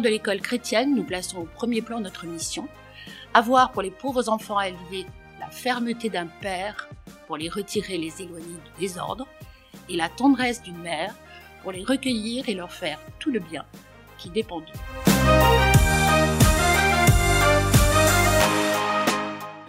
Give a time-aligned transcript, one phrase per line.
[0.00, 2.68] de l'école chrétienne, nous plaçons au premier plan notre mission,
[3.34, 5.06] avoir pour les pauvres enfants à élever
[5.38, 6.88] la fermeté d'un père
[7.26, 9.26] pour les retirer les éloigner du désordre,
[9.88, 11.14] et la tendresse d'une mère
[11.62, 13.64] pour les recueillir et leur faire tout le bien
[14.18, 14.66] qui dépend d'eux.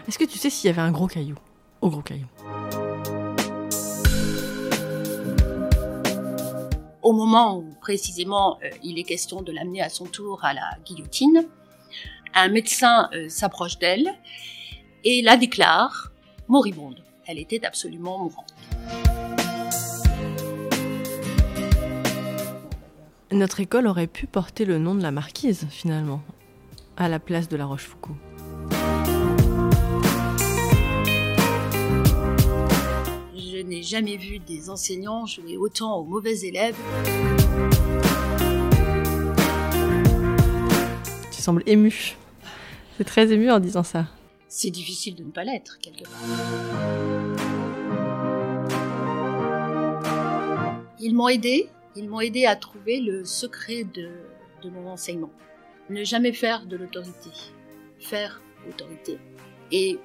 [0.08, 1.36] Est-ce que tu sais s'il y avait un gros caillou
[1.82, 2.28] Au gros caillou?
[7.12, 10.78] Au moment où précisément euh, il est question de l'amener à son tour à la
[10.86, 11.46] guillotine,
[12.34, 14.14] un médecin euh, s'approche d'elle
[15.04, 16.14] et la déclare
[16.48, 17.04] moribonde.
[17.28, 18.54] Elle était absolument mourante.
[23.34, 26.22] Notre école aurait pu porter le nom de la marquise, finalement,
[26.96, 28.16] à la place de la Rochefoucauld.
[33.72, 36.76] N'ai jamais vu des enseignants jouer autant aux mauvais élèves.
[41.32, 42.18] Tu sembles ému.
[42.98, 44.08] C'est très ému en disant ça.
[44.50, 46.20] C'est difficile de ne pas l'être, quelque part.
[51.00, 54.10] Ils m'ont aidé, ils m'ont aidé à trouver le secret de,
[54.64, 55.32] de mon enseignement.
[55.90, 57.30] Ne jamais faire de l'autorité,
[58.00, 59.18] faire l'autorité.
[59.72, 59.98] Et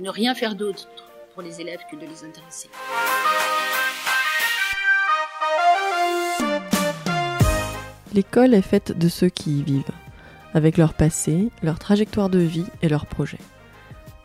[0.00, 0.88] ne rien faire d'autre
[1.40, 2.68] les élèves que de les intéresser.
[8.12, 9.84] L'école est faite de ceux qui y vivent,
[10.54, 13.40] avec leur passé, leur trajectoire de vie et leurs projets.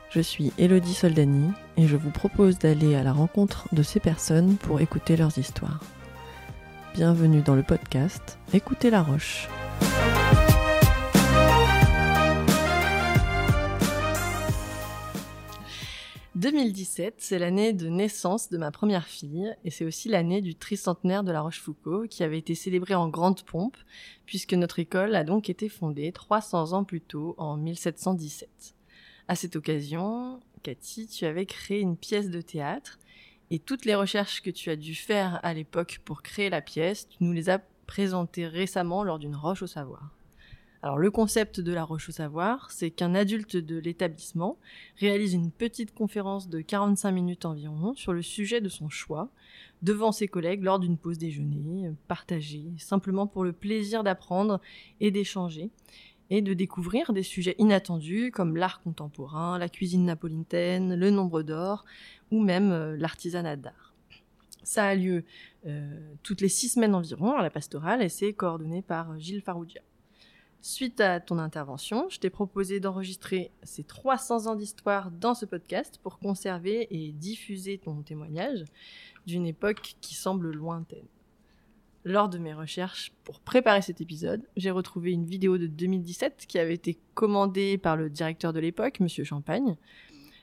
[0.09, 4.55] Je suis Elodie Soldani et je vous propose d'aller à la rencontre de ces personnes
[4.57, 5.81] pour écouter leurs histoires.
[6.93, 9.47] Bienvenue dans le podcast Écoutez la Roche.
[16.41, 21.23] «2017, c'est l'année de naissance de ma première fille et c'est aussi l'année du tricentenaire
[21.23, 23.77] de la Rochefoucauld qui avait été célébré en grande pompe
[24.25, 28.49] puisque notre école a donc été fondée 300 ans plus tôt en 1717.
[29.27, 32.97] À cette occasion, Cathy, tu avais créé une pièce de théâtre
[33.51, 37.07] et toutes les recherches que tu as dû faire à l'époque pour créer la pièce,
[37.07, 40.09] tu nous les as présentées récemment lors d'une roche au savoir.
[40.83, 44.57] Alors le concept de la roche au savoir, c'est qu'un adulte de l'établissement
[44.97, 49.29] réalise une petite conférence de 45 minutes environ sur le sujet de son choix
[49.83, 54.59] devant ses collègues lors d'une pause déjeuner, partagée, simplement pour le plaisir d'apprendre
[54.99, 55.69] et d'échanger
[56.31, 61.85] et de découvrir des sujets inattendus comme l'art contemporain, la cuisine napolitaine, le nombre d'or
[62.31, 63.93] ou même euh, l'artisanat d'art.
[64.63, 65.25] Ça a lieu
[65.67, 69.81] euh, toutes les six semaines environ à la pastorale et c'est coordonné par Gilles Faroudia.
[70.63, 75.99] Suite à ton intervention, je t'ai proposé d'enregistrer ces 300 ans d'histoire dans ce podcast
[76.03, 78.65] pour conserver et diffuser ton témoignage
[79.25, 81.07] d'une époque qui semble lointaine.
[82.03, 86.59] Lors de mes recherches pour préparer cet épisode, j'ai retrouvé une vidéo de 2017 qui
[86.59, 89.77] avait été commandée par le directeur de l'époque, Monsieur Champagne.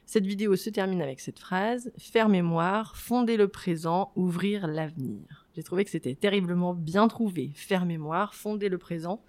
[0.05, 5.47] Cette vidéo se termine avec cette phrase Faire mémoire, fonder le présent, ouvrir l'avenir.
[5.55, 7.53] J'ai trouvé que c'était terriblement bien trouvé.
[7.55, 9.23] Faire mémoire, fonder le présent,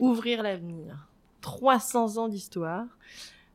[0.00, 1.08] Ouvrir l'avenir.
[1.40, 2.86] 300 ans d'histoire.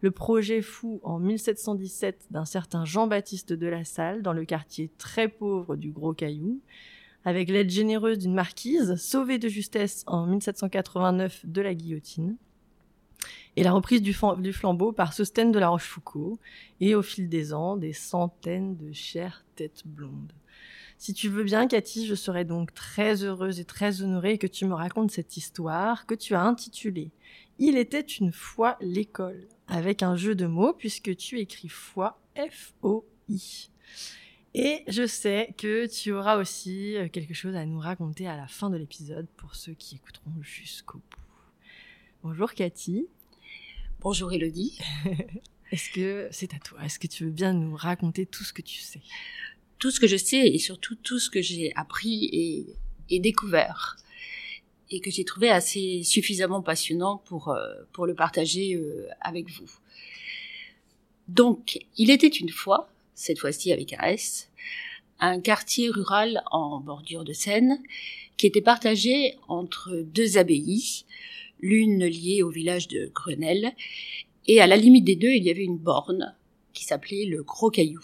[0.01, 5.29] Le projet fou en 1717 d'un certain Jean-Baptiste de la Salle dans le quartier très
[5.29, 6.59] pauvre du Gros Caillou,
[7.23, 12.35] avec l'aide généreuse d'une marquise, sauvée de justesse en 1789 de la guillotine,
[13.55, 16.37] et la reprise du, flambeau par Sostène de la Rochefoucauld,
[16.81, 20.33] et au fil des ans, des centaines de chères têtes blondes.
[21.03, 24.63] Si tu veux bien, Cathy, je serais donc très heureuse et très honorée que tu
[24.63, 27.11] me racontes cette histoire que tu as intitulée
[27.59, 33.69] Il était une fois l'école, avec un jeu de mots puisque tu écris foi F-O-I.
[34.53, 38.47] Et je sais que tu auras aussi euh, quelque chose à nous raconter à la
[38.47, 41.21] fin de l'épisode pour ceux qui écouteront jusqu'au bout.
[42.23, 43.07] Bonjour Cathy.
[43.99, 44.79] Bonjour Elodie.
[45.73, 46.85] Est-ce que c'est à toi?
[46.85, 49.01] Est-ce que tu veux bien nous raconter tout ce que tu sais?
[49.83, 52.29] Tout ce que je sais et surtout tout ce que j'ai appris
[53.09, 53.97] et, découvert
[54.89, 57.65] et que j'ai trouvé assez suffisamment passionnant pour, euh,
[58.07, 59.69] le partager euh, avec vous.
[61.27, 64.49] Donc, il était une fois, cette fois-ci avec un S,
[65.19, 67.77] un quartier rural en bordure de Seine
[68.37, 71.03] qui était partagé entre deux abbayes,
[71.59, 73.73] l'une liée au village de Grenelle,
[74.47, 76.33] et à la limite des deux, il y avait une borne
[76.71, 77.99] qui s'appelait le Gros Caillou.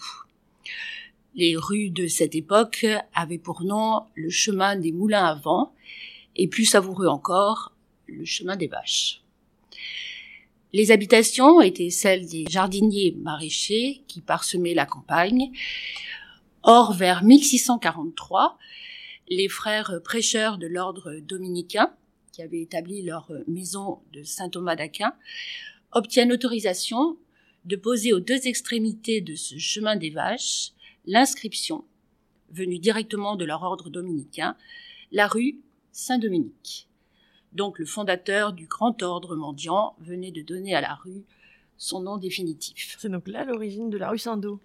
[1.34, 5.74] Les rues de cette époque avaient pour nom le chemin des moulins à vent
[6.36, 7.72] et plus savoureux encore,
[8.06, 9.22] le chemin des vaches.
[10.72, 15.50] Les habitations étaient celles des jardiniers maraîchers qui parsemaient la campagne.
[16.62, 18.58] Or, vers 1643,
[19.28, 21.92] les frères prêcheurs de l'ordre dominicain
[22.32, 25.12] qui avaient établi leur maison de Saint-Thomas d'Aquin,
[25.92, 27.18] obtiennent autorisation
[27.64, 30.72] de poser aux deux extrémités de ce chemin des vaches
[31.10, 31.84] l'inscription,
[32.50, 34.56] venue directement de leur ordre dominicain,
[35.10, 35.58] la rue
[35.90, 36.88] Saint-Dominique.
[37.52, 41.24] Donc le fondateur du grand ordre mendiant venait de donner à la rue
[41.76, 42.96] son nom définitif.
[43.00, 44.60] C'est donc là l'origine de la rue Saint-Do.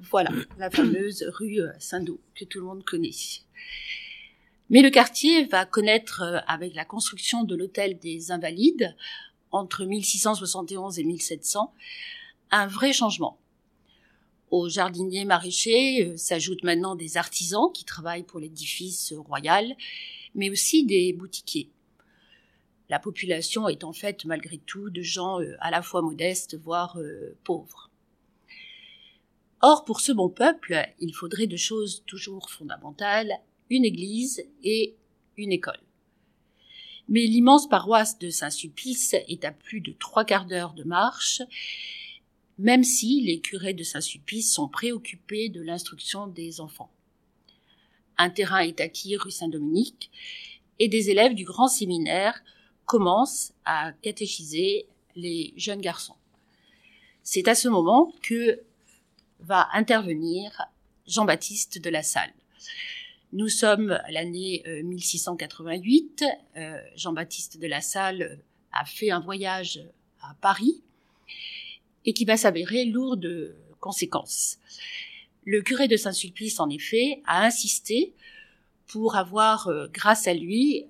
[0.00, 3.10] Voilà, la fameuse rue Saint-Do que tout le monde connaît.
[4.68, 8.94] Mais le quartier va connaître, euh, avec la construction de l'hôtel des Invalides,
[9.50, 11.72] entre 1671 et 1700,
[12.50, 13.38] un vrai changement.
[14.50, 19.76] Aux jardiniers maraîchers euh, s'ajoutent maintenant des artisans qui travaillent pour l'édifice royal,
[20.34, 21.70] mais aussi des boutiquiers.
[22.88, 26.96] La population est en fait malgré tout de gens euh, à la fois modestes, voire
[26.98, 27.90] euh, pauvres.
[29.62, 33.32] Or, pour ce bon peuple, il faudrait deux choses toujours fondamentales,
[33.68, 34.94] une église et
[35.36, 35.80] une école.
[37.08, 41.42] Mais l'immense paroisse de Saint-Sulpice est à plus de trois quarts d'heure de marche,
[42.58, 46.90] même si les curés de Saint-Sulpice sont préoccupés de l'instruction des enfants.
[48.18, 50.10] Un terrain est acquis rue Saint-Dominique
[50.78, 52.42] et des élèves du grand séminaire
[52.86, 54.86] commencent à catéchiser
[55.16, 56.16] les jeunes garçons.
[57.22, 58.62] C'est à ce moment que
[59.40, 60.62] va intervenir
[61.06, 62.32] Jean-Baptiste de la Salle.
[63.32, 66.24] Nous sommes l'année 1688.
[66.24, 68.40] Euh, euh, Jean-Baptiste de la Salle
[68.72, 69.82] a fait un voyage
[70.22, 70.82] à Paris
[72.06, 74.58] et qui va s'avérer lourd de conséquences.
[75.44, 78.14] Le curé de Saint-Sulpice, en effet, a insisté
[78.86, 80.86] pour avoir, euh, grâce à lui,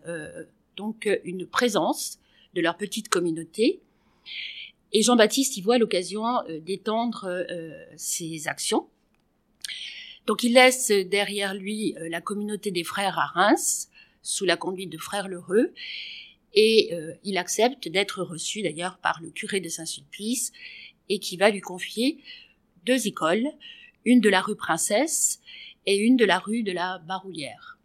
[0.77, 2.19] donc une présence
[2.55, 3.81] de leur petite communauté.
[4.93, 6.25] Et Jean-Baptiste y voit l'occasion
[6.63, 7.45] d'étendre
[7.97, 8.87] ses actions
[10.27, 13.89] donc il laisse derrière lui euh, la communauté des frères à Reims,
[14.23, 15.73] sous la conduite de frère Lheureux,
[16.55, 20.53] et euh, il accepte d'être reçu d'ailleurs par le curé de Saint-Sulpice,
[21.08, 22.23] et qui va lui confier
[22.85, 23.47] deux écoles,
[24.05, 25.41] une de la rue Princesse
[25.87, 27.79] et une de la rue de la Baroulière.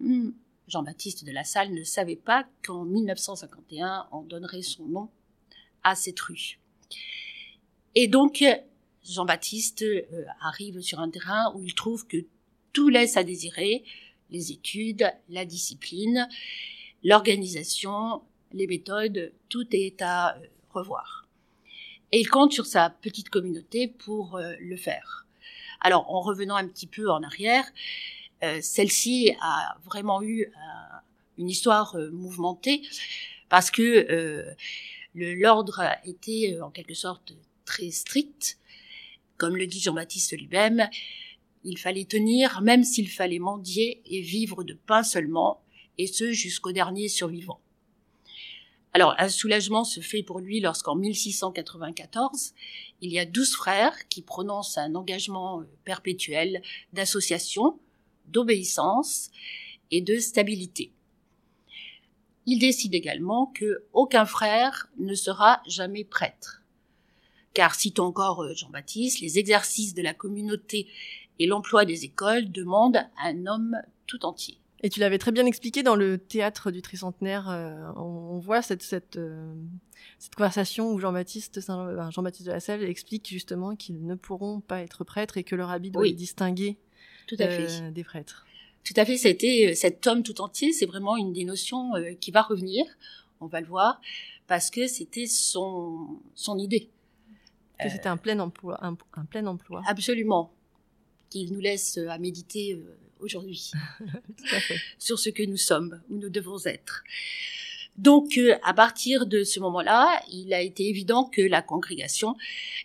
[0.00, 0.30] Hmm,
[0.68, 5.10] Jean-Baptiste de la Salle ne savait pas qu'en 1951 on donnerait son nom
[5.82, 6.58] à cette rue.
[7.94, 8.44] Et donc
[9.04, 12.26] Jean-Baptiste euh, arrive sur un terrain où il trouve que
[12.72, 13.84] tout laisse à désirer,
[14.30, 16.28] les études, la discipline,
[17.04, 18.22] l'organisation,
[18.52, 21.25] les méthodes, tout est à euh, revoir.
[22.12, 25.26] Et il compte sur sa petite communauté pour euh, le faire.
[25.80, 27.64] Alors, en revenant un petit peu en arrière,
[28.60, 30.50] celle-ci a vraiment eu
[31.38, 32.82] une histoire mouvementée
[33.48, 34.54] parce que
[35.14, 38.58] l'ordre était en quelque sorte très strict
[39.36, 40.88] comme le dit Jean-Baptiste lui-même,
[41.64, 45.62] il fallait tenir même s'il fallait mendier et vivre de pain seulement,
[45.98, 47.60] et ce jusqu'au dernier survivant.
[48.92, 52.54] Alors, un soulagement se fait pour lui lorsqu'en 1694,
[53.02, 56.62] il y a douze frères qui prononcent un engagement perpétuel
[56.92, 57.78] d'association,
[58.28, 59.30] d'obéissance
[59.90, 60.92] et de stabilité.
[62.46, 66.62] Il décide également que aucun frère ne sera jamais prêtre
[67.56, 70.88] car cite encore euh, Jean-Baptiste, les exercices de la communauté
[71.38, 74.58] et l'emploi des écoles demandent un homme tout entier.
[74.82, 77.48] Et tu l'avais très bien expliqué dans le théâtre du tricentenaire.
[77.48, 79.54] Euh, on, voit cette, cette, euh,
[80.18, 84.82] cette conversation où Jean-Baptiste Jean, baptiste de la Salle explique justement qu'ils ne pourront pas
[84.82, 86.78] être prêtres et que leur habit doit les distinguer
[87.26, 87.90] tout à fait.
[87.90, 88.46] des prêtres.
[88.84, 92.42] Tout à fait, c'était cet homme tout entier, c'est vraiment une des notions qui va
[92.42, 92.84] revenir,
[93.40, 94.00] on va le voir,
[94.46, 96.90] parce que c'était son, son idée.
[97.78, 99.82] Que c'était un plein emploi, un, plein emploi.
[99.86, 100.52] Absolument.
[101.28, 103.70] Qui nous laisse euh, à méditer euh, aujourd'hui
[104.98, 107.04] sur ce que nous sommes, où nous devons être.
[107.98, 112.36] Donc, euh, à partir de ce moment-là, il a été évident que la congrégation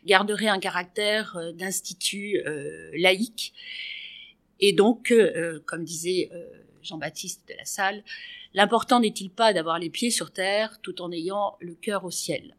[0.06, 2.42] garderait un caractère d'institut
[2.94, 3.54] laïque.
[4.60, 5.14] Et donc,
[5.66, 6.30] comme disait
[6.82, 8.04] Jean-Baptiste de la Salle,
[8.54, 12.56] l'important n'est-il pas d'avoir les pieds sur terre tout en ayant le cœur au ciel?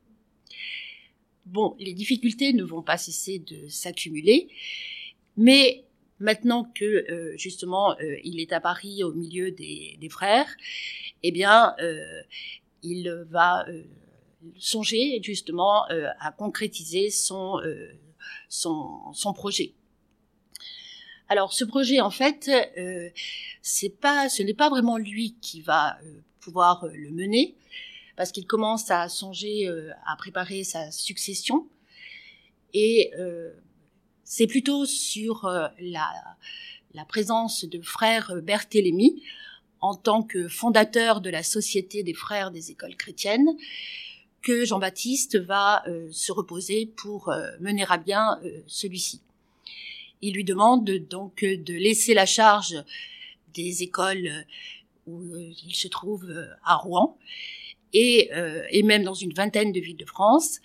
[1.46, 4.48] Bon, les difficultés ne vont pas cesser de s'accumuler,
[5.36, 5.84] mais
[6.22, 10.48] maintenant que euh, justement euh, il est à Paris au milieu des, frères,
[11.22, 12.22] eh bien, euh,
[12.82, 13.66] il va
[14.56, 17.60] songer justement à concrétiser son,
[18.48, 19.74] son, son projet.
[21.28, 22.50] Alors ce projet, en fait,
[24.00, 25.96] pas, ce n'est pas vraiment lui qui va
[26.40, 27.54] pouvoir le mener,
[28.16, 29.68] parce qu'il commence à songer
[30.06, 31.68] à préparer sa succession.
[32.74, 33.12] Et
[34.34, 39.22] c'est plutôt sur euh, la, présence de frère Berthélemy
[39.82, 43.50] en tant que fondateur de la Société des frères des écoles chrétiennes
[44.40, 49.20] que Jean-Baptiste va euh, se reposer pour euh, mener à bien euh, celui-ci.
[50.22, 52.82] Il lui demande donc de laisser la charge
[53.52, 54.46] des écoles
[55.06, 56.24] où il se trouve
[56.64, 57.18] à Rouen
[57.92, 58.30] et,
[58.70, 60.60] et même dans une vingtaine de villes de France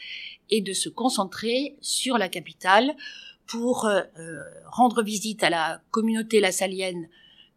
[0.51, 2.95] et de se concentrer sur la capitale
[3.47, 3.89] pour
[4.65, 7.07] rendre visite à la communauté lassalienne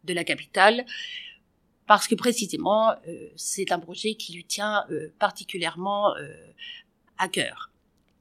[0.03, 0.85] de la capitale,
[1.91, 6.33] parce que précisément, euh, c'est un projet qui lui tient euh, particulièrement euh,
[7.17, 7.69] à cœur.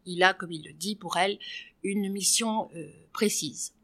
[0.07, 1.39] Il a, comme il le dit pour elle,
[1.85, 2.69] une mission
[3.13, 3.75] précise.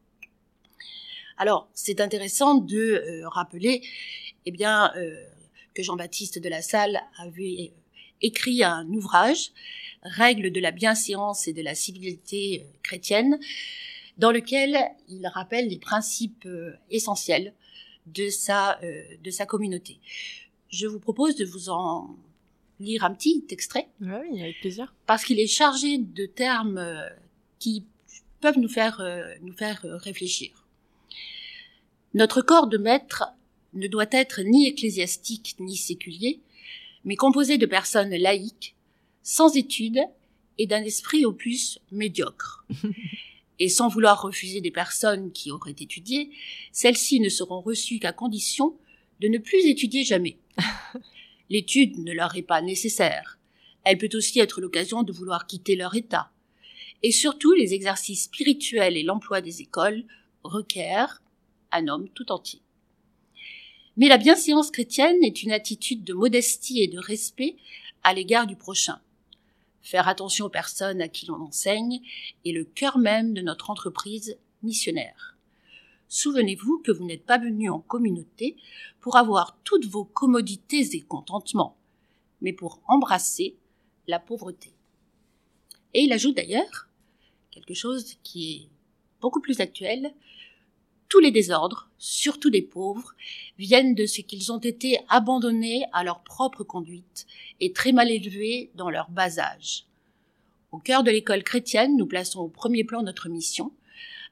[1.36, 3.82] Alors, c'est intéressant de rappeler,
[4.44, 4.92] eh bien,
[5.72, 7.72] que Jean-Baptiste de la Salle avait
[8.22, 9.50] écrit un ouvrage,
[10.02, 13.40] Règles de la bienséance et de la civilité chrétienne,
[14.18, 16.48] dans lequel il rappelle les principes
[16.90, 17.54] essentiels
[18.06, 19.98] de sa, euh, de sa communauté.
[20.68, 22.16] Je vous propose de vous en
[22.80, 23.88] lire un petit extrait.
[24.00, 24.94] Oui, avec plaisir.
[25.06, 27.08] Parce qu'il est chargé de termes euh,
[27.58, 27.84] qui
[28.40, 30.66] peuvent nous faire, euh, nous faire réfléchir.
[32.14, 33.24] Notre corps de maître
[33.74, 36.40] ne doit être ni ecclésiastique ni séculier,
[37.06, 38.74] mais composé de personnes laïques,
[39.22, 40.02] sans études
[40.58, 42.66] et d'un esprit au plus médiocre.
[43.58, 46.30] et sans vouloir refuser des personnes qui auraient étudié,
[46.72, 48.76] celles-ci ne seront reçues qu'à condition
[49.20, 50.36] de ne plus étudier jamais.
[51.48, 53.38] L'étude ne leur est pas nécessaire.
[53.84, 56.32] Elle peut aussi être l'occasion de vouloir quitter leur état.
[57.02, 60.04] Et surtout, les exercices spirituels et l'emploi des écoles
[60.42, 61.22] requièrent
[61.70, 62.60] un homme tout entier.
[63.96, 67.56] Mais la bienséance chrétienne est une attitude de modestie et de respect
[68.02, 69.00] à l'égard du prochain.
[69.80, 72.02] Faire attention aux personnes à qui l'on enseigne
[72.44, 75.38] est le cœur même de notre entreprise missionnaire.
[76.08, 78.56] Souvenez-vous que vous n'êtes pas venu en communauté
[79.00, 81.78] pour avoir toutes vos commodités et contentements,
[82.42, 83.56] mais pour embrasser
[84.06, 84.72] la pauvreté.
[85.94, 86.88] Et il ajoute d'ailleurs
[87.50, 88.68] quelque chose qui est
[89.22, 90.12] beaucoup plus actuel,
[91.08, 93.14] tous les désordres, surtout des pauvres,
[93.58, 97.26] viennent de ce qu'ils ont été abandonnés à leur propre conduite
[97.60, 99.84] et très mal élevés dans leur bas âge.
[100.72, 103.72] Au cœur de l'école chrétienne, nous plaçons au premier plan notre mission,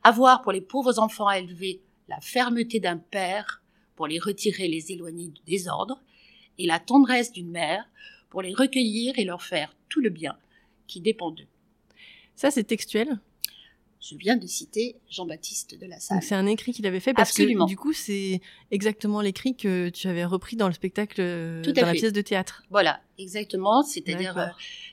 [0.03, 3.63] avoir pour les pauvres enfants à élever la fermeté d'un père
[3.97, 6.01] pour les retirer et les éloigner du désordre,
[6.59, 7.89] et la tendresse d'une mère
[8.31, 10.37] pour les recueillir et leur faire tout le bien
[10.87, 11.47] qui dépend d'eux.
[12.35, 13.19] Ça, c'est textuel
[14.05, 16.23] je viens de citer Jean-Baptiste de la Salle.
[16.23, 20.09] C'est un écrit qu'il avait fait parce que du coup c'est exactement l'écrit que tu
[20.09, 21.17] avais repris dans le spectacle,
[21.63, 22.65] Tout dans la pièce de théâtre.
[22.71, 23.83] Voilà, exactement.
[23.83, 24.47] C'est-à-dire, euh,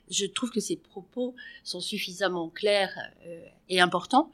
[0.09, 4.31] je trouve que ces propos sont suffisamment clairs euh, et importants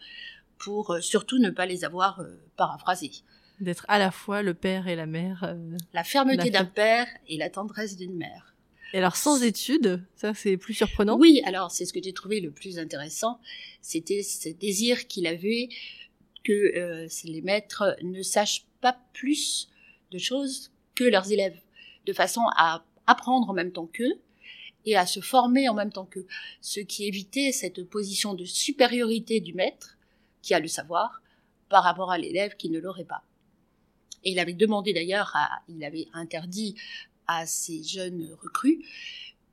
[0.59, 2.21] pour euh, surtout ne pas les avoir
[2.55, 3.11] paraphrasés.
[3.59, 5.55] D'être à la fois le père et la mère.
[5.93, 8.53] la fermeté d'un père et la tendresse d'une mère.
[8.93, 11.17] Et alors sans études, ça c'est plus surprenant.
[11.17, 13.39] Oui, alors c'est ce que j'ai trouvé le plus intéressant,
[13.81, 15.69] c'était ce désir qu'il avait
[16.43, 19.69] que euh, les maîtres ne sachent pas plus
[20.11, 21.59] de choses que leurs élèves,
[22.05, 24.19] de façon à apprendre en même temps qu'eux
[24.85, 26.27] et à se former en même temps qu'eux,
[26.61, 29.97] ce qui évitait cette position de supériorité du maître,
[30.41, 31.21] qui a le savoir,
[31.67, 33.23] par rapport à l'élève qui ne l'aurait pas.
[34.23, 35.35] Et il avait demandé d'ailleurs,
[35.67, 36.75] il avait interdit
[37.27, 38.83] à ces jeunes recrues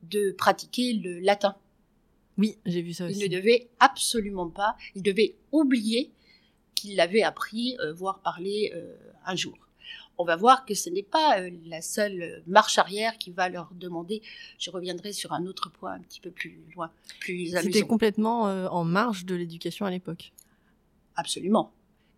[0.03, 1.57] de pratiquer le latin.
[2.37, 3.19] Oui, j'ai vu ça aussi.
[3.19, 6.11] Il ne devait absolument pas, il devait oublier
[6.75, 9.57] qu'il l'avait appris, euh, voire parlé euh, un jour.
[10.17, 13.73] On va voir que ce n'est pas euh, la seule marche arrière qui va leur
[13.75, 14.23] demander.
[14.59, 16.91] Je reviendrai sur un autre point un petit peu plus loin,
[17.21, 20.33] plus C'était complètement en marge de l'éducation à l'époque.
[21.17, 21.73] Absolument.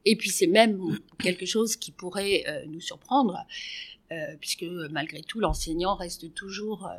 [0.04, 3.46] Et puis c'est même quelque chose qui pourrait nous surprendre.
[4.12, 6.94] Euh, puisque malgré tout l'enseignant reste toujours euh,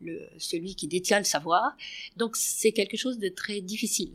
[0.00, 1.76] le, celui qui détient le savoir.
[2.16, 4.12] Donc c'est quelque chose de très difficile.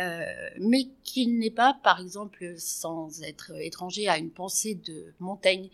[0.00, 0.24] Euh,
[0.58, 5.68] mais qui n'est pas, par exemple, sans être étranger à une pensée de Montaigne,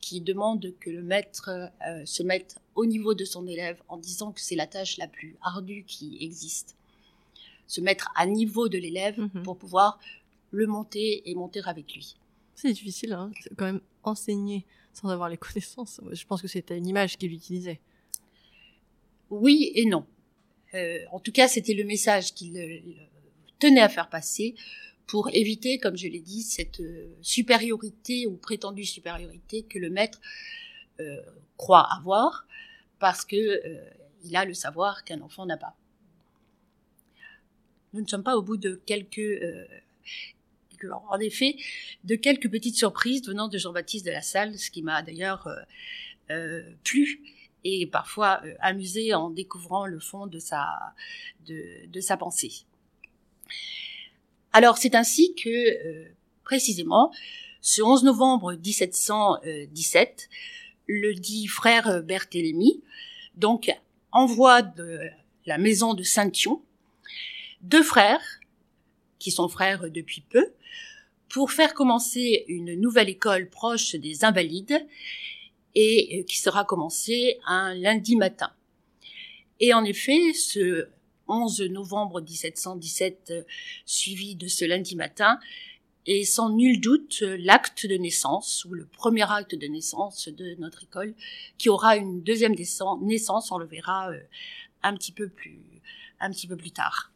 [0.00, 1.70] qui demande que le maître
[2.04, 5.36] se mette au niveau de son élève en disant que c'est la tâche la plus
[5.42, 6.76] ardue qui existe.
[7.66, 9.42] Se mettre à niveau de l'élève mhm.
[9.42, 9.98] pour pouvoir
[10.52, 12.16] le monter et monter avec lui.
[12.54, 14.64] C'est difficile, hein c'est quand même enseigner
[14.96, 16.00] sans avoir les connaissances.
[16.10, 17.80] Je pense que c'était une image qu'il utilisait.
[19.30, 20.06] Oui et non.
[20.74, 22.78] Euh, en tout cas, c'était le message qu'il euh,
[23.58, 24.54] tenait à faire passer
[25.06, 30.20] pour éviter, comme je l'ai dit, cette euh, supériorité ou prétendue supériorité que le maître
[31.58, 32.46] croit avoir
[32.98, 33.60] parce que
[34.24, 35.76] il a le savoir qu'un enfant n'a pas.
[37.92, 39.20] Nous ne sommes pas au bout de quelques
[41.08, 41.56] en effet,
[42.04, 45.54] de quelques petites surprises venant de Jean-Baptiste de la Salle, ce qui m'a d'ailleurs euh,
[46.30, 47.20] euh, plu
[47.64, 50.94] et parfois euh, amusé en découvrant le fond de sa,
[52.18, 52.64] pensée.
[54.52, 56.06] Alors c'est ainsi que,
[56.44, 57.12] précisément,
[57.60, 60.28] ce 11 novembre 1717,
[60.86, 62.82] le dit frère Berthélemy,
[63.34, 63.70] donc
[64.12, 65.00] envoie de
[65.46, 66.62] la maison de Saint-Thion
[67.66, 68.40] deux frères,
[69.18, 70.52] qui sont frères depuis peu,
[71.28, 74.86] pour faire commencer une nouvelle école proche des Invalides
[75.74, 78.50] et qui sera commencée un lundi matin.
[79.60, 80.88] Et en effet, ce
[81.28, 83.32] 11 novembre 1717,
[83.84, 85.38] suivi de ce lundi matin,
[86.06, 90.84] est sans nul doute l'acte de naissance, ou le premier acte de naissance de notre
[90.84, 91.14] école,
[91.58, 94.20] qui aura une deuxième naissance, on le verra euh,
[94.82, 95.60] un petit peu plus,
[96.20, 97.12] un petit peu plus tard.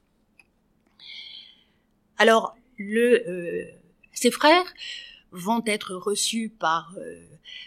[2.20, 3.64] Alors, le, euh,
[4.12, 4.74] ses frères
[5.30, 7.18] vont être reçus par euh,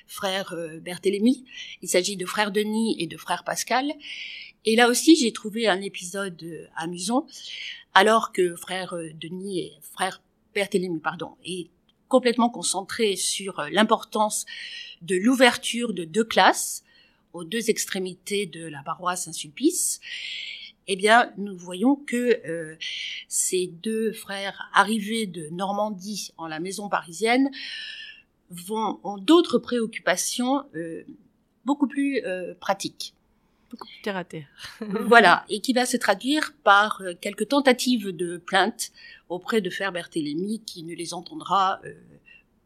[0.06, 1.44] frère euh, Berthélemy.
[1.82, 3.92] Il s'agit de frère Denis et de frère Pascal.
[4.66, 7.26] Et là aussi, j'ai trouvé un épisode amusant,
[7.96, 10.22] alors que frère Denis et frère
[10.54, 11.72] Berthélemy, pardon, est
[12.08, 14.46] complètement concentré sur l'importance
[15.02, 16.84] de l'ouverture de deux classes
[17.34, 20.00] aux deux extrémités de la paroisse Saint-Sulpice
[20.88, 22.76] eh bien, nous voyons que euh,
[23.28, 27.50] ces deux frères arrivés de Normandie en la maison parisienne
[28.50, 31.04] vont ont d'autres préoccupations euh,
[31.66, 33.14] beaucoup plus euh, pratiques.
[33.70, 34.48] Beaucoup plus terre à terre.
[34.82, 38.92] voilà, et qui va se traduire par euh, quelques tentatives de plainte
[39.30, 41.94] auprès de Frère Berthélemy qui ne les entendra euh,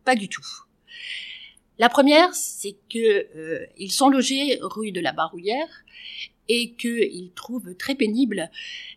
[0.03, 0.45] pas du tout.
[1.79, 5.83] La première, c'est que euh, ils sont logés rue de la Barouillère
[6.49, 8.49] et qu'ils trouvent très pénible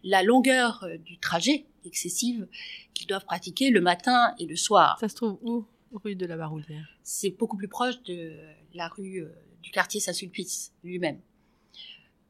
[0.04, 2.47] la longueur euh, du trajet excessive
[2.95, 4.99] qu'ils doivent pratiquer le matin et le soir.
[5.00, 5.65] Ça se trouve où?
[5.93, 6.89] Rue de la Baroulière.
[7.02, 8.36] C'est beaucoup plus proche de
[8.75, 9.28] la rue euh,
[9.63, 11.19] du quartier Saint-Sulpice lui-même.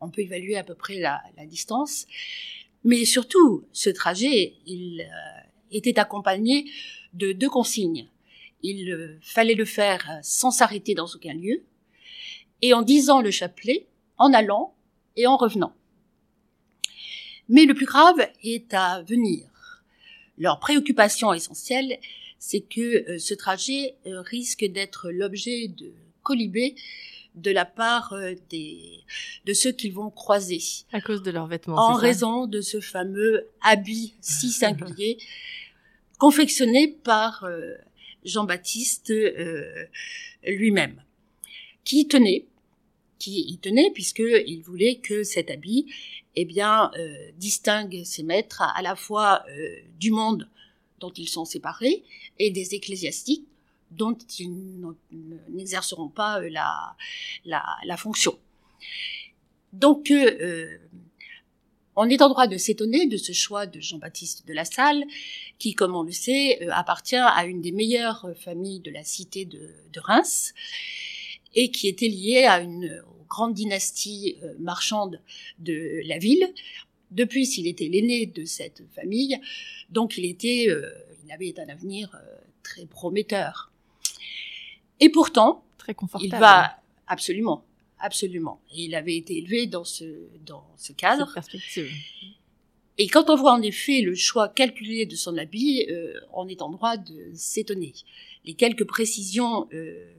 [0.00, 2.06] On peut évaluer à peu près la, la distance.
[2.84, 6.70] Mais surtout, ce trajet, il euh, était accompagné
[7.12, 8.08] de deux consignes.
[8.62, 11.62] Il euh, fallait le faire sans s'arrêter dans aucun lieu,
[12.62, 14.74] et en disant le chapelet, en allant
[15.20, 15.74] et en revenant.
[17.48, 19.46] Mais le plus grave est à venir.
[20.38, 21.98] Leur préoccupation essentielle,
[22.38, 26.74] c'est que euh, ce trajet euh, risque d'être l'objet de colibés
[27.34, 29.04] de la part euh, des,
[29.44, 30.60] de ceux qu'ils vont croiser.
[30.92, 31.76] À cause de leurs vêtements.
[31.76, 35.18] En raison de ce fameux habit si singulier,
[36.18, 37.48] confectionné par
[38.24, 39.12] Jean-Baptiste
[40.44, 41.02] lui-même,
[41.84, 42.46] qui tenait,
[43.20, 45.86] qui y tenait puisque il voulait que cet habit,
[46.34, 50.48] eh bien, euh, distingue ses maîtres à, la fois euh, du monde
[50.98, 52.02] dont ils sont séparés
[52.40, 53.46] et des ecclésiastiques
[53.92, 54.80] dont ils
[55.50, 56.48] n'exerceront pas euh,
[57.44, 58.38] la, fonction.
[59.72, 60.12] Donc,
[61.96, 65.04] on est en droit de s'étonner de ce choix de Jean-Baptiste de la Salle,
[65.58, 70.00] qui, comme on le sait, appartient à une des meilleures familles de la cité de
[70.00, 70.54] Reims,
[71.54, 75.20] et qui était liée à une grande dynastie euh, marchande
[75.58, 76.52] de la ville.
[77.10, 79.40] Depuis, s'il était l'aîné de cette famille,
[79.90, 80.88] donc il était, euh,
[81.24, 83.72] il avait un avenir euh, très prometteur.
[85.00, 86.34] Et pourtant, Très confortable.
[86.34, 87.64] il va absolument,
[87.98, 88.60] absolument.
[88.74, 90.04] Et il avait été élevé dans ce
[90.44, 91.26] dans ce cadre.
[91.26, 91.90] Cette perspective.
[92.98, 96.60] Et quand on voit en effet le choix calculé de son habit, euh, on est
[96.60, 97.94] en droit de s'étonner.
[98.44, 100.12] Les quelques précisions euh,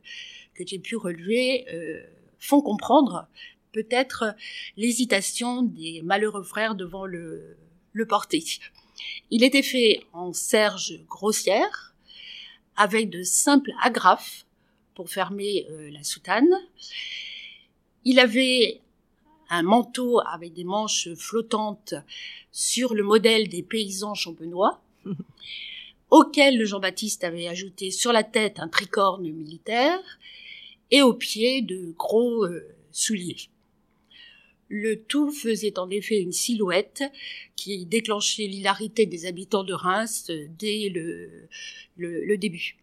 [0.64, 2.02] que j'ai pu relever euh,
[2.40, 3.28] font comprendre
[3.72, 4.36] peut-être
[4.78, 7.58] l'hésitation des malheureux frères devant le,
[7.94, 8.44] le porter.
[9.30, 11.96] Il était fait en serge grossière,
[12.76, 14.46] avec de simples agrafes
[14.96, 16.52] pour fermer euh, la soutane.
[18.06, 18.82] Il avait
[19.50, 21.94] un manteau avec des manches flottantes
[22.52, 24.82] sur le modèle des paysans champenois,
[26.10, 30.00] auquel Jean-Baptiste avait ajouté sur la tête un tricorne militaire
[30.92, 33.50] et aux pieds de gros euh, souliers.
[34.68, 37.04] Le tout faisait en effet une silhouette
[37.56, 41.48] qui déclenchait l'hilarité des habitants de Reims euh, dès le,
[41.98, 42.78] le, début.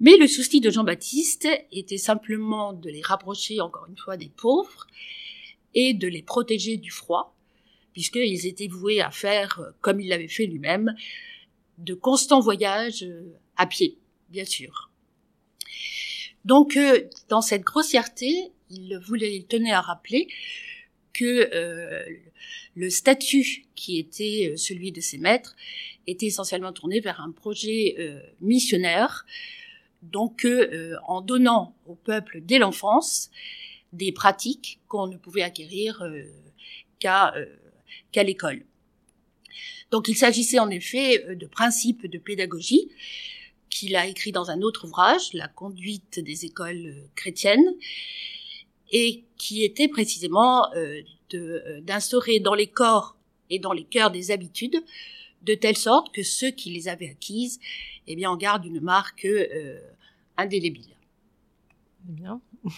[0.00, 4.86] Mais le souci de Jean-Baptiste était simplement de les rapprocher encore une fois des pauvres
[5.74, 7.34] et de les protéger du froid,
[7.92, 10.94] puisqu'ils étaient voués à faire, euh, comme il l'avait fait lui-même,
[11.78, 13.06] de constants voyages
[13.56, 13.96] à pied,
[14.28, 14.89] bien sûr.
[16.44, 20.28] Donc, euh, dans cette grossièreté, il voulait, il tenait à rappeler
[21.12, 22.04] que euh,
[22.76, 25.56] le statut qui était celui de ses maîtres
[26.06, 27.96] était essentiellement tourné vers un projet
[28.40, 29.26] missionnaire,
[30.02, 30.46] donc
[31.06, 33.30] en donnant au peuple dès l'enfance
[33.92, 36.02] des pratiques qu'on ne pouvait acquérir
[37.00, 37.34] qu'à
[38.16, 38.64] l'école.
[39.90, 42.88] Donc il s'agissait en effet euh, de principes de pédagogie
[43.70, 47.74] qu'il a écrit dans un autre ouvrage, La conduite des écoles euh, chrétiennes,
[48.92, 51.00] et qui était précisément euh,
[51.82, 53.16] d'instaurer dans les corps
[53.48, 54.82] et dans les cœurs des habitudes,
[55.42, 57.60] de telle sorte que ceux qui les avaient acquises,
[58.06, 59.26] eh bien, en gardent une marque
[60.36, 60.96] indélébile.
[62.04, 62.40] Bien.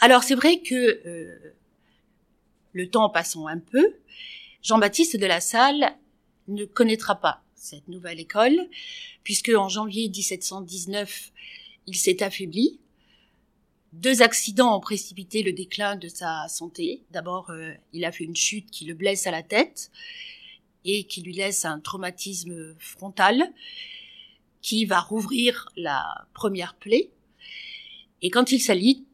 [0.00, 1.00] Alors c'est vrai que
[2.72, 3.94] le temps passant un peu,
[4.62, 5.96] Jean-Baptiste de la Salle
[6.48, 8.68] ne connaîtra pas cette nouvelle école,
[9.22, 11.32] puisque en janvier 1719,
[11.86, 12.78] il s'est affaibli.
[13.92, 17.02] Deux accidents ont précipité le déclin de sa santé.
[17.10, 19.90] D'abord, euh, il a fait une chute qui le blesse à la tête
[20.84, 23.42] et qui lui laisse un traumatisme frontal
[24.60, 27.10] qui va rouvrir la première plaie.
[28.20, 29.04] Et quand il s'allie,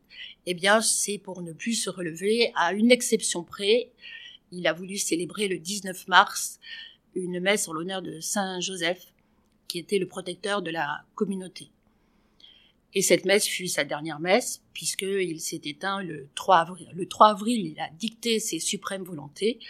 [0.46, 3.90] eh bien, c'est pour ne plus se relever à une exception près
[4.52, 6.58] il a voulu célébrer le 19 mars
[7.14, 9.12] une messe en l'honneur de Saint Joseph,
[9.68, 11.70] qui était le protecteur de la communauté.
[12.94, 16.88] Et cette messe fut sa dernière messe, puisqu'il s'est éteint le 3 avril.
[16.92, 19.60] Le 3 avril, il a dicté ses suprêmes volontés,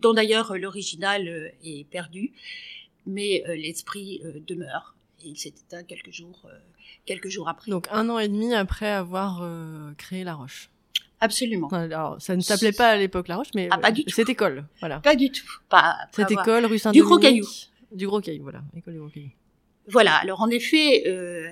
[0.00, 2.32] dont d'ailleurs l'original euh, est perdu,
[3.06, 4.96] mais euh, l'esprit euh, demeure.
[5.22, 6.46] Il s'est éteint quelques jours,
[7.06, 7.70] quelques jours après.
[7.70, 9.42] Donc un an et demi après avoir
[9.96, 10.68] créé La Roche.
[11.20, 11.68] Absolument.
[11.68, 14.10] Alors, ça ne s'appelait pas à l'époque La Roche, mais ah, pas du tout.
[14.10, 15.00] cette école, voilà.
[15.00, 15.46] Pas du tout.
[15.68, 17.02] Pas, cette école rue Saint-Dominique.
[17.02, 17.46] Du Gros Caillou.
[17.92, 18.62] Du Gros Caillou, voilà.
[18.76, 19.30] École du Gros Caillou.
[19.88, 20.16] Voilà.
[20.16, 21.50] Alors, en effet, euh,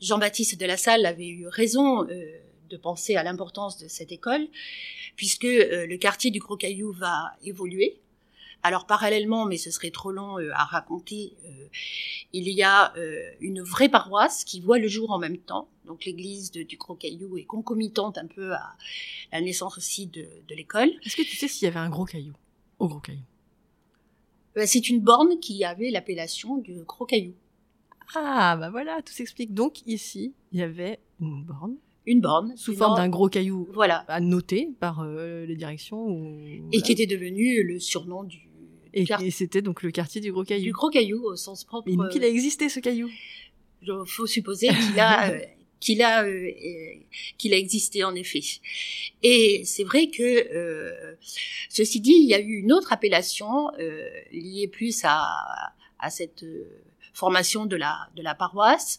[0.00, 2.24] Jean-Baptiste de la Salle avait eu raison euh,
[2.70, 4.46] de penser à l'importance de cette école,
[5.16, 8.00] puisque euh, le quartier du Gros Caillou va évoluer.
[8.64, 11.66] Alors parallèlement, mais ce serait trop long euh, à raconter, euh,
[12.32, 15.68] il y a euh, une vraie paroisse qui voit le jour en même temps.
[15.84, 18.76] Donc l'église du Gros-Caillou est concomitante un peu à
[19.32, 20.90] la naissance aussi de, l'école.
[21.04, 22.34] Est-ce que tu sais s'il y avait un Gros Caillou?
[22.78, 23.22] Au Gros Caillou
[24.64, 27.34] C'est une borne qui avait l'appellation du Gros Caillou.
[28.14, 29.54] Ah, bah voilà, tout s'explique.
[29.54, 33.98] Donc ici, il y avait une borne une borne sous forme d'un gros caillou voilà
[34.08, 36.68] à noter par les directions ou...
[36.72, 38.40] et qui était devenu le surnom du,
[38.94, 40.64] et, c'était donc le quartier du Gros Caillou.
[40.64, 41.88] Du Gros Caillou au sens propre.
[41.90, 43.10] Mais qu'il a existé ce caillou.
[43.82, 45.40] Il faut supposer qu'il a euh,
[45.80, 46.50] qu'il a euh,
[47.38, 48.42] qu'il a existé en effet.
[49.22, 51.14] Et c'est vrai que euh,
[51.68, 53.70] ceci dit, il y a eu une autre appellation
[54.32, 55.26] liée plus à
[55.98, 56.44] à cette
[57.14, 58.98] formation de la de la paroisse.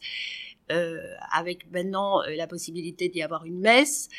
[0.70, 4.10] Avec maintenant la possibilité d'y avoir une messe,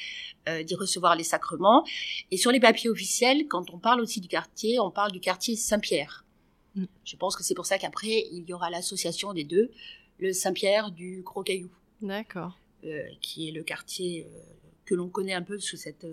[0.47, 1.87] euh, d'y recevoir les sacrements.
[2.31, 5.57] Et sur les papiers officiels, quand on parle aussi du quartier, on parle du quartier
[5.57, 6.27] Saint-Pierre.
[6.75, 6.85] Mm.
[7.03, 9.71] Je pense que c'est pour ça qu'après, il y aura l'association des deux,
[10.19, 11.71] le Saint-Pierre du Gros Caillou.
[12.03, 12.59] D'accord.
[12.85, 14.39] Euh, qui est le quartier euh,
[14.85, 16.07] que l'on connaît un peu sous cette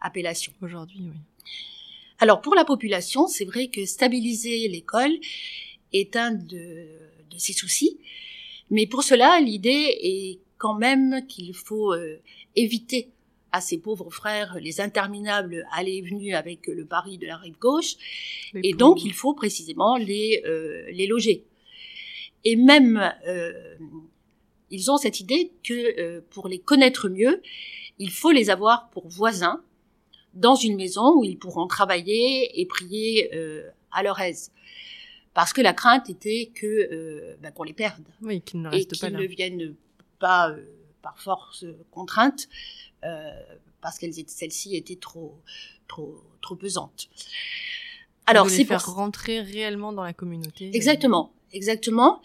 [0.00, 0.52] appellation.
[0.62, 1.18] Aujourd'hui, oui.
[2.20, 5.12] Alors pour la population, c'est vrai que stabiliser l'école
[5.92, 6.86] est un de,
[7.28, 7.98] de ses soucis,
[8.74, 11.94] mais pour cela, l'idée est quand même qu'il faut
[12.56, 13.14] éviter
[13.54, 17.56] à ses pauvres frères les interminables allées et venues avec le Paris de la rive
[17.56, 17.94] gauche.
[18.52, 21.44] et donc, il faut précisément les, euh, les loger.
[22.42, 23.52] Et même, euh,
[24.70, 27.40] ils ont cette idée que euh, pour les connaître mieux,
[28.00, 29.62] il faut les avoir pour voisins
[30.34, 33.30] dans une maison où ils pourront travailler et prier
[33.92, 34.50] à leur aise.
[35.34, 38.04] Parce que la crainte était que ben, qu'on les perde.
[38.22, 39.74] Oui, qu'ils ne et qu'ils ne viennent
[40.18, 40.54] pas
[41.02, 42.48] par force contrainte
[43.04, 43.30] euh,
[43.80, 45.38] parce qu'elles celles-ci étaient trop,
[45.86, 47.08] trop, trop pesantes.
[48.26, 50.70] Alors, c'est faire rentrer réellement dans la communauté.
[50.74, 52.22] Exactement, exactement.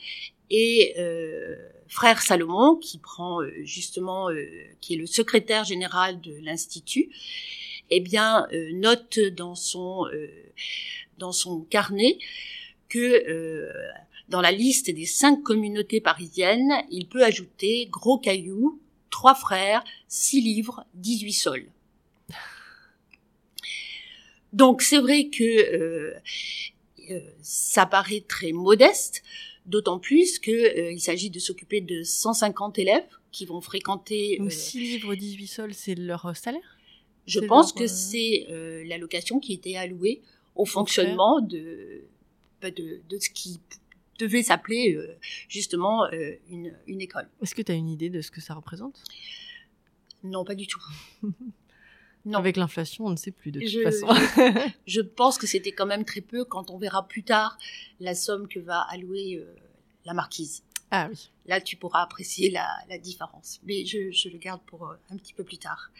[0.49, 1.57] Et euh,
[1.89, 4.45] frère Salomon, qui prend euh, justement, euh,
[4.79, 7.09] qui est le secrétaire général de l'institut,
[7.89, 10.05] eh bien euh, note dans son
[11.17, 12.17] dans son carnet
[12.89, 13.71] que
[14.29, 20.39] dans la liste des cinq communautés parisiennes, il peut ajouter Gros Caillou, trois frères, six
[20.39, 21.67] livres, dix-huit sols.
[24.53, 26.13] Donc c'est vrai que euh,
[27.11, 29.23] euh, ça paraît très modeste,
[29.65, 34.37] d'autant plus qu'il euh, s'agit de s'occuper de 150 élèves qui vont fréquenter.
[34.37, 36.77] Donc 6 livres, 18 sols, c'est leur salaire?
[37.27, 38.47] Je pense que c'est
[38.85, 40.21] l'allocation qui était allouée
[40.55, 42.01] au fonctionnement de,
[42.61, 43.59] de, de ce qui
[44.19, 45.17] devait s'appeler euh,
[45.47, 47.27] justement euh, une, une, école.
[47.41, 49.01] Est-ce que tu as une idée de ce que ça représente?
[50.23, 50.83] Non, pas du tout.
[52.25, 52.37] Non.
[52.37, 54.07] Avec l'inflation, on ne sait plus de toute je, façon.
[54.13, 57.57] Je, je, pense que c'était quand même très peu quand on verra plus tard
[58.01, 59.55] la somme que va allouer euh,
[60.05, 60.61] la marquise.
[60.91, 61.29] Ah oui.
[61.45, 63.59] Là, tu pourras apprécier la, la différence.
[63.63, 65.91] Mais je, je, le garde pour euh, un petit peu plus tard.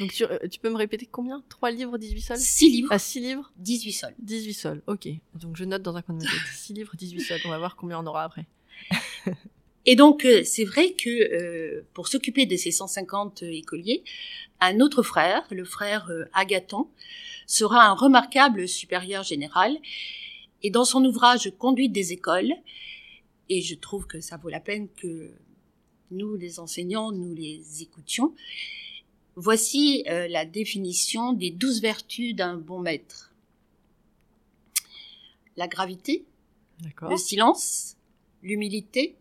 [0.00, 1.42] Donc, tu, euh, tu peux me répéter combien?
[1.48, 2.36] 3 livres, 18 sols?
[2.38, 2.88] 6 livres.
[2.90, 3.52] Ah, 6 livres?
[3.56, 4.14] 18 sols.
[4.18, 5.08] 18 sols, ok.
[5.34, 6.40] Donc, je note dans un coin de ma tête.
[6.54, 7.40] 6 livres, 18 sols.
[7.44, 8.46] On va voir combien on aura après.
[9.86, 14.02] Et donc, euh, c'est vrai que euh, pour s'occuper de ces 150 écoliers,
[14.60, 16.88] un autre frère, le frère Agathon,
[17.46, 19.76] sera un remarquable supérieur général.
[20.62, 22.54] Et dans son ouvrage Conduite des écoles,
[23.48, 25.32] et je trouve que ça vaut la peine que
[26.10, 28.34] nous, les enseignants, nous les écoutions,
[29.36, 33.32] voici la définition des douze vertus d'un bon maître.
[35.56, 36.24] La gravité,
[37.02, 37.96] le silence,
[38.42, 39.16] l'humilité,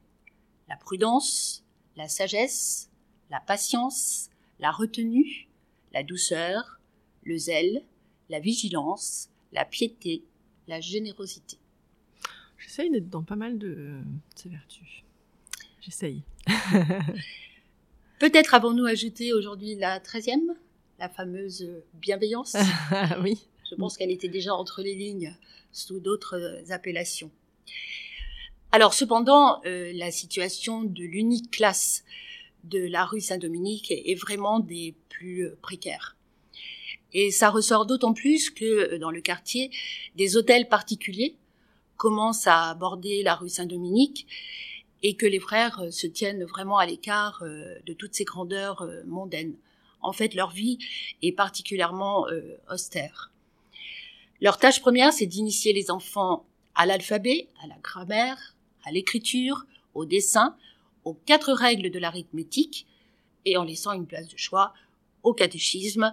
[0.68, 1.64] la prudence,
[1.96, 2.90] la sagesse,
[3.30, 5.48] la patience, la retenue,
[5.92, 6.80] la douceur,
[7.24, 7.84] le zèle,
[8.30, 10.24] la vigilance, la piété,
[10.68, 11.58] la générosité.
[12.64, 13.90] J'essaye d'être dans pas mal de
[14.36, 15.04] ces vertus.
[15.82, 16.24] J'essaye.
[18.20, 20.56] Peut-être avons-nous ajouté aujourd'hui la treizième,
[20.98, 22.56] la fameuse bienveillance.
[23.22, 23.38] oui.
[23.70, 25.36] Je pense qu'elle était déjà entre les lignes
[25.72, 27.32] sous d'autres appellations.
[28.72, 32.04] Alors cependant, euh, la situation de l'unique classe
[32.64, 36.16] de la rue Saint-Dominique est vraiment des plus précaires.
[37.14, 39.70] Et ça ressort d'autant plus que euh, dans le quartier,
[40.16, 41.36] des hôtels particuliers
[42.04, 44.28] commencent à aborder la rue Saint-Dominique
[45.04, 49.56] et que les frères se tiennent vraiment à l'écart de toutes ces grandeurs mondaines.
[50.02, 50.80] En fait, leur vie
[51.22, 52.28] est particulièrement
[52.70, 53.32] austère.
[54.42, 60.04] Leur tâche première, c'est d'initier les enfants à l'alphabet, à la grammaire, à l'écriture, au
[60.04, 60.58] dessin,
[61.06, 62.86] aux quatre règles de l'arithmétique,
[63.46, 64.74] et en laissant une place de choix
[65.24, 66.12] au catéchisme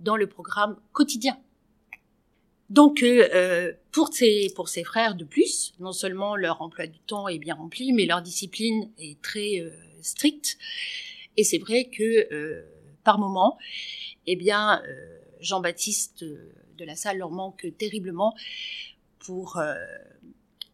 [0.00, 1.38] dans le programme quotidien.
[2.70, 7.38] Donc euh, euh, pour ces frères de plus, non seulement leur emploi du temps est
[7.38, 9.70] bien rempli, mais leur discipline est très euh,
[10.02, 10.58] stricte.
[11.36, 12.64] Et c'est vrai que
[13.04, 13.58] par moment,
[14.26, 14.82] eh bien
[15.40, 18.34] Jean-Baptiste de la Salle leur manque terriblement
[19.20, 19.60] pour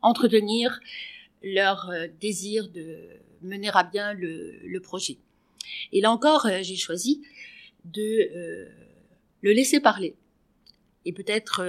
[0.01, 0.81] entretenir
[1.45, 3.09] leur euh, désir de
[3.43, 5.19] mener à bien le, projet.
[5.93, 7.23] Et là encore, euh, j'ai choisi
[7.85, 8.69] de euh,
[9.43, 10.15] le laisser parler
[11.05, 11.65] et peut-être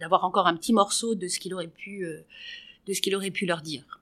[0.00, 2.06] d'avoir encore un petit morceau de ce qu'il aurait pu
[2.86, 4.00] de ce qu'il aurait pu leur dire.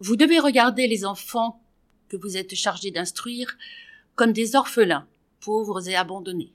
[0.00, 1.62] Vous devez regarder les enfants
[2.08, 3.56] que vous êtes chargés d'instruire
[4.14, 5.06] comme des orphelins,
[5.40, 6.52] pauvres et abandonnés.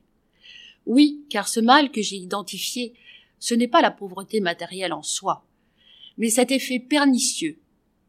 [0.85, 2.93] Oui, car ce mal que j'ai identifié,
[3.39, 5.45] ce n'est pas la pauvreté matérielle en soi,
[6.17, 7.57] mais cet effet pernicieux,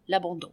[0.06, 0.52] l'abandon.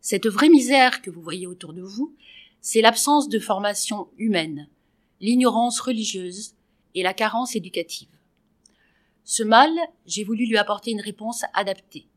[0.00, 2.14] Cette vraie misère que vous voyez autour de vous,
[2.60, 4.68] c'est l'absence de formation humaine,
[5.20, 6.54] l'ignorance religieuse
[6.96, 8.08] et la carence éducative.
[9.22, 9.70] Ce mal,
[10.06, 12.08] j'ai voulu lui apporter une réponse adaptée.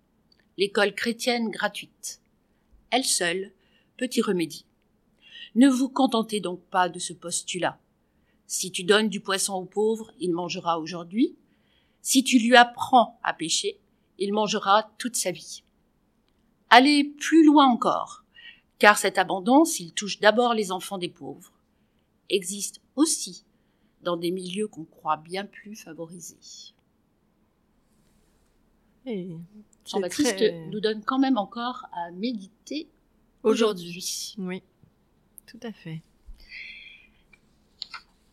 [0.58, 2.22] L'école chrétienne gratuite.
[2.90, 3.52] Elle seule
[3.98, 4.66] peut y remédier.
[5.56, 7.78] Ne vous contentez donc pas de ce postulat.
[8.48, 11.36] Si tu donnes du poisson aux pauvres, il mangera aujourd'hui.
[12.02, 13.80] Si tu lui apprends à pêcher,
[14.18, 15.64] il mangera toute sa vie.
[16.70, 18.24] Allez plus loin encore,
[18.78, 21.52] car cet abandon, s'il touche d'abord les enfants des pauvres,
[22.30, 23.44] existe aussi
[24.04, 26.74] dans des milieux qu'on croit bien plus favorisés.
[29.86, 32.88] Jean-Baptiste nous donne quand même encore à méditer
[33.44, 34.36] aujourd'hui.
[34.38, 34.62] Oui,
[35.48, 36.02] tout à fait.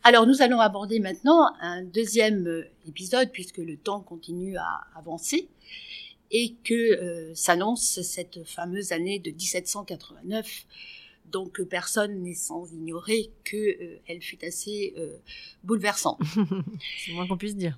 [0.03, 5.49] Alors nous allons aborder maintenant un deuxième euh, épisode puisque le temps continue à avancer
[6.31, 10.65] et que euh, s'annonce cette fameuse année de 1789
[11.31, 15.17] donc personne n'est sans ignorer que euh, elle fut assez euh,
[15.63, 16.19] bouleversante.
[17.05, 17.77] c'est moins qu'on puisse dire.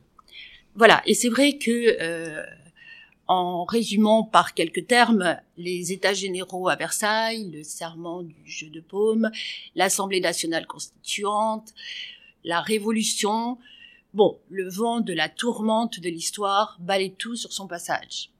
[0.75, 1.97] Voilà, et c'est vrai que
[3.29, 8.81] en résumant par quelques termes, les États généraux à Versailles, le serment du jeu de
[8.81, 9.29] paume,
[9.75, 11.75] l'Assemblée nationale constituante,
[12.43, 13.59] la Révolution,
[14.15, 18.31] bon, le vent de la tourmente de l'histoire balaye tout sur son passage.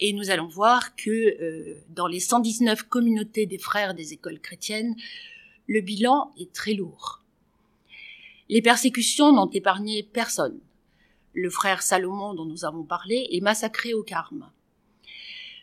[0.00, 4.96] Et nous allons voir que euh, dans les 119 communautés des frères des écoles chrétiennes,
[5.66, 7.22] le bilan est très lourd.
[8.48, 10.58] Les persécutions n'ont épargné personne.
[11.32, 14.50] Le frère Salomon dont nous avons parlé est massacré au Carme.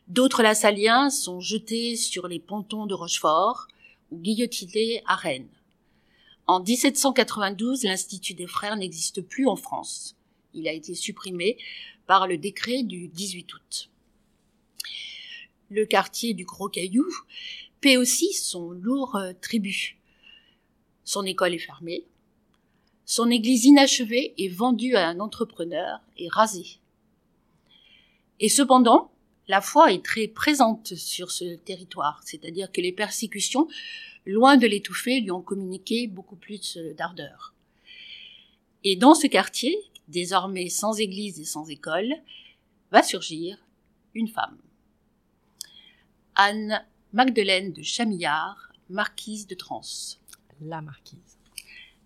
[0.08, 3.68] D'autres Lassaliens sont jetés sur les pontons de Rochefort
[4.12, 5.48] ou guillotinés à Rennes.
[6.48, 10.16] En 1792, l'Institut des frères n'existe plus en France.
[10.54, 11.58] Il a été supprimé
[12.08, 13.91] par le décret du 18 août
[15.72, 17.06] le quartier du Gros Caillou,
[17.80, 19.98] paie aussi son lourd euh, tribut.
[21.06, 22.06] Son école est fermée.
[23.06, 26.78] Son église inachevée est vendue à un entrepreneur et rasée.
[28.40, 29.12] Et cependant,
[29.48, 33.68] la foi est très présente sur ce territoire, c'est-à-dire que les persécutions,
[34.26, 37.54] loin de l'étouffer, lui ont communiqué beaucoup plus d'ardeur.
[38.84, 39.78] Et dans ce quartier,
[40.10, 42.14] désormais sans église et sans école,
[42.92, 43.58] va surgir
[44.14, 44.58] une femme.
[46.36, 49.82] Anne Magdeleine de Chamillard, marquise de Trans.
[50.62, 51.38] La marquise.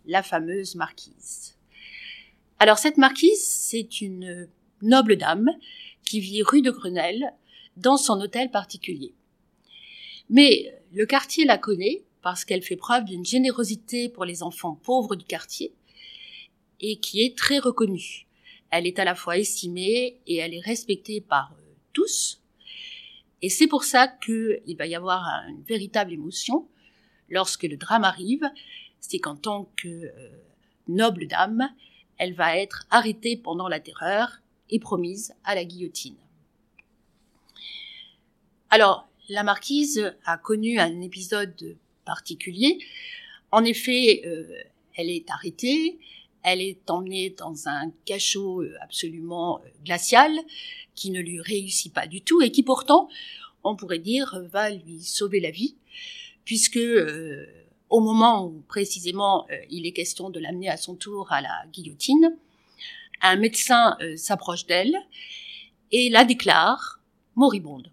[0.06, 1.56] La fameuse marquise.
[2.60, 4.48] Alors cette marquise, c'est une
[4.82, 5.50] noble dame
[6.04, 7.34] qui vit rue de Grenelle
[7.78, 9.14] dans son hôtel particulier.
[10.30, 15.16] Mais le quartier la connaît parce qu'elle fait preuve d'une générosité pour les enfants pauvres
[15.16, 15.74] du quartier
[16.80, 18.28] et qui est très reconnue.
[18.72, 21.62] Elle est à la fois estimée et elle est respectée par euh,
[21.94, 22.42] tous.
[23.46, 26.68] Et c'est pour ça qu'il va y avoir une véritable émotion
[27.30, 28.44] lorsque le drame arrive.
[29.00, 30.30] C'est qu'en tant que euh,
[30.88, 31.70] noble dame,
[32.18, 36.16] elle va être arrêtée pendant la terreur et promise à la guillotine.
[38.72, 42.80] Alors, la marquise a connu un épisode particulier.
[43.52, 44.58] En effet, euh,
[44.96, 46.00] elle est arrêtée,
[46.42, 50.32] elle est emmenée dans un cachot euh, absolument glacial
[50.96, 53.10] qui ne lui réussit pas du tout et qui pourtant,
[53.64, 55.76] on pourrait dire, va lui sauver la vie,
[56.46, 57.46] puisque euh,
[57.90, 62.36] au moment où précisément il est question de l'amener à son tour à la guillotine,
[63.22, 64.98] un médecin s'approche d'elle
[65.92, 67.00] et la déclare
[67.36, 67.92] moribonde.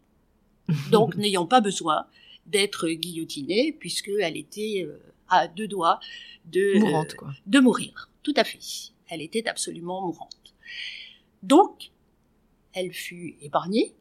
[0.91, 2.07] Donc n'ayant pas besoin
[2.47, 4.89] d'être guillotinée puisqu'elle était
[5.29, 6.01] à deux doigts
[6.45, 6.75] de,
[7.47, 8.11] de mourir.
[8.23, 8.93] Tout à fait.
[9.09, 10.55] Elle était absolument mourante.
[11.43, 11.91] Donc,
[12.75, 13.95] elle fut épargnée.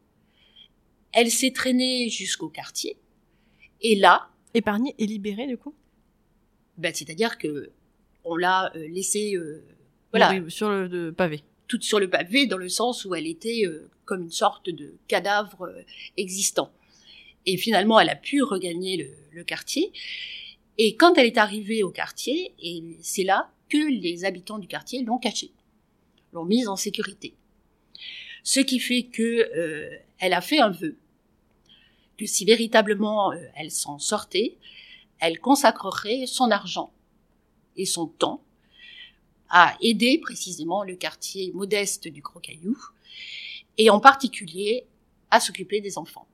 [1.12, 2.96] Elle s'est traînée jusqu'au quartier.
[3.80, 4.28] Et là.
[4.54, 5.74] Épargnée et libérée, du coup?
[6.78, 7.70] Ben, c'est-à-dire que
[8.24, 9.64] on l'a euh, laissée, euh,
[10.12, 10.32] voilà.
[10.48, 11.42] sur le pavé.
[11.68, 14.94] Toute sur le pavé, dans le sens où elle était euh, comme une sorte de
[15.08, 15.72] cadavre
[16.16, 16.72] existant.
[17.46, 19.92] Et finalement, elle a pu regagner le quartier.
[20.78, 25.02] Et quand elle est arrivée au quartier, et c'est là que les habitants du quartier
[25.02, 25.50] l'ont cachée,
[26.32, 27.34] l'ont mise en sécurité.
[28.42, 30.96] Ce qui fait que euh, elle a fait un vœu
[32.18, 34.56] que si véritablement euh, elle s'en sortait,
[35.18, 36.92] elle consacrerait son argent
[37.76, 38.42] et son temps
[39.48, 42.76] à aider précisément le quartier modeste du Gros Caillou
[43.78, 44.86] et en particulier
[45.30, 46.26] à s'occuper des enfants.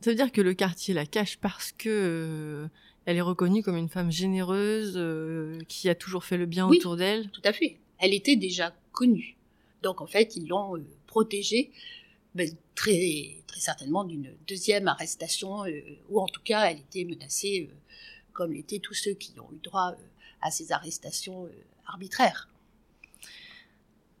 [0.00, 2.68] Ça veut dire que le quartier la cache parce que euh,
[3.04, 6.96] elle est reconnue comme une femme généreuse euh, qui a toujours fait le bien autour
[6.96, 7.30] d'elle?
[7.30, 7.78] Tout à fait.
[7.98, 9.36] Elle était déjà connue.
[9.84, 11.70] Donc en fait, ils l'ont euh, protégée
[12.34, 17.70] ben, très très certainement d'une deuxième arrestation euh, ou en tout cas, elle était menacée
[18.32, 19.94] comme l'étaient tous ceux qui ont eu droit
[20.40, 21.48] à ces arrestations
[21.86, 22.48] arbitraires.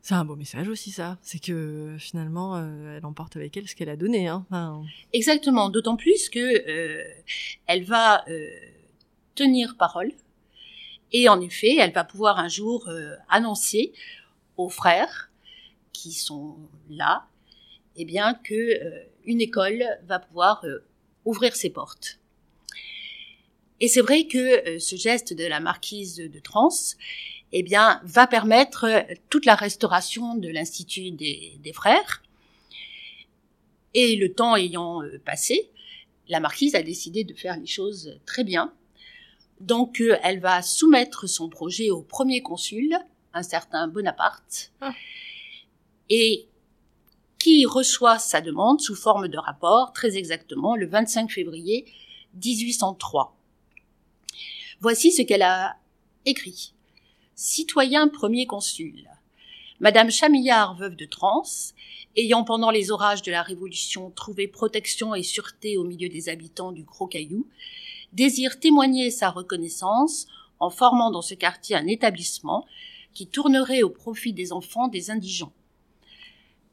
[0.00, 1.18] C'est un beau message aussi, ça.
[1.22, 4.28] C'est que finalement, elle emporte avec elle ce qu'elle a donné.
[4.28, 4.46] Hein.
[5.12, 5.68] Exactement.
[5.70, 6.62] D'autant plus que
[7.66, 8.24] elle va
[9.34, 10.12] tenir parole.
[11.14, 13.92] Et en effet, elle va pouvoir un jour euh, annoncer
[14.56, 15.30] aux frères
[15.94, 16.58] qui sont
[16.90, 17.26] là,
[17.96, 20.84] eh bien que euh, une école va pouvoir euh,
[21.24, 22.18] ouvrir ses portes.
[23.80, 26.68] Et c'est vrai que ce geste de la marquise de Trans,
[27.52, 32.22] eh bien, va permettre toute la restauration de l'institut des, frères.
[33.92, 35.70] Et le temps ayant passé,
[36.28, 38.72] la marquise a décidé de faire les choses très bien
[39.60, 42.94] donc, euh, elle va soumettre son projet au premier consul,
[43.32, 44.92] un certain Bonaparte, ah.
[46.10, 46.46] Et
[47.38, 51.86] qui reçoit sa demande sous forme de rapport, très exactement le 25 février
[52.42, 53.36] 1803.
[54.80, 55.76] Voici ce qu'elle a
[56.26, 56.72] écrit.
[57.34, 59.08] Citoyen premier consul,
[59.80, 61.42] Madame Chamillard, veuve de Trans,
[62.16, 66.72] ayant pendant les orages de la Révolution trouvé protection et sûreté au milieu des habitants
[66.72, 67.46] du Gros Caillou,
[68.12, 70.26] désire témoigner sa reconnaissance
[70.60, 72.66] en formant dans ce quartier un établissement
[73.12, 75.52] qui tournerait au profit des enfants des indigents.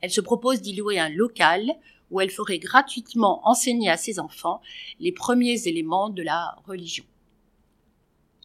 [0.02, 1.72] Elle se propose d'y louer un local
[2.10, 4.62] où elle ferait gratuitement enseigner à ses enfants
[5.00, 7.06] les premiers éléments de la religion.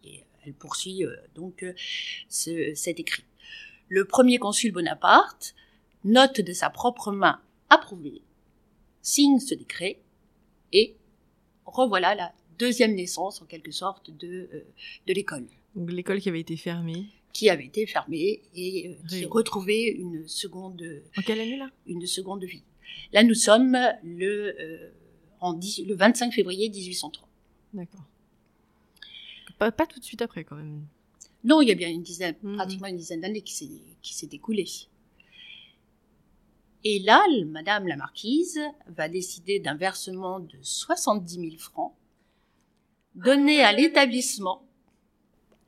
[0.05, 1.75] Et elle poursuit euh, donc euh,
[2.29, 3.25] cet écrit.
[3.89, 5.55] Le premier consul Bonaparte
[6.05, 8.23] note de sa propre main approuvée,
[9.03, 10.01] signe ce décret
[10.73, 10.97] et
[11.65, 14.65] revoilà la deuxième naissance, en quelque sorte, de, euh,
[15.07, 15.47] de l'école.
[15.75, 20.27] Donc l'école qui avait été fermée Qui avait été fermée et euh, qui retrouvait une
[20.27, 20.83] seconde...
[21.19, 21.71] En quelle année là?
[21.87, 22.63] Une seconde vie.
[23.13, 24.91] Là, nous sommes le, euh,
[25.41, 27.29] en le 25 février 1803.
[27.75, 28.01] D'accord.
[29.59, 30.87] pas, pas tout de suite après quand même.
[31.45, 32.57] Non, il y a bien une dizaine, Mhm.
[32.57, 33.69] pratiquement une dizaine d'années qui s'est
[34.01, 34.67] qui s'est écoulée.
[36.85, 41.93] Et là, Madame la Marquise va décider d'un versement de 70 000 francs
[43.15, 44.63] donné à l'établissement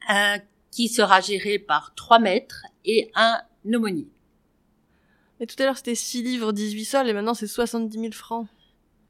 [0.08, 0.38] un-
[0.70, 4.08] qui sera géré par trois maîtres et un aumônier.
[5.40, 8.46] Mais tout à l'heure c'était 6 livres 18 sols et maintenant c'est 70 000 francs.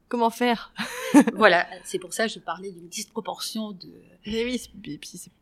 [0.07, 0.73] Comment faire?
[1.33, 3.89] Voilà, c'est pour ça que je parlais d'une disproportion de,
[4.27, 4.61] oui,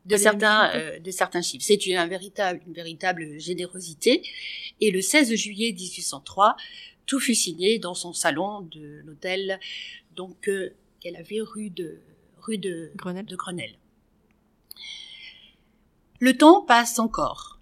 [0.05, 1.65] de certains, euh, de certains chiffres.
[1.65, 4.21] C'est une, un véritable, une véritable générosité.
[4.81, 6.55] Et le 16 juillet 1803,
[7.05, 9.59] tout fut signé dans son salon de l'hôtel,
[10.15, 11.99] donc euh, qu'elle avait rue de
[12.39, 13.25] rue de, Grenelle.
[13.25, 13.75] de Grenelle.
[16.19, 17.59] Le temps passe encore,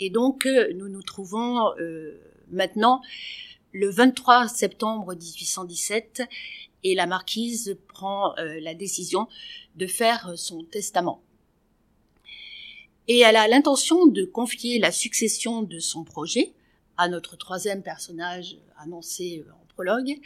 [0.00, 2.20] et donc euh, nous nous trouvons euh,
[2.50, 3.00] maintenant
[3.72, 6.22] le 23 septembre 1817,
[6.84, 9.26] et la marquise prend euh, la décision
[9.76, 11.22] de faire son testament.
[13.08, 16.52] Et elle a l'intention de confier la succession de son projet
[16.98, 20.18] à notre troisième personnage annoncé en prologue,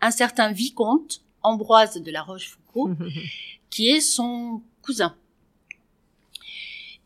[0.00, 2.94] un certain vicomte Ambroise de la Rochefoucauld,
[3.70, 5.16] qui est son cousin.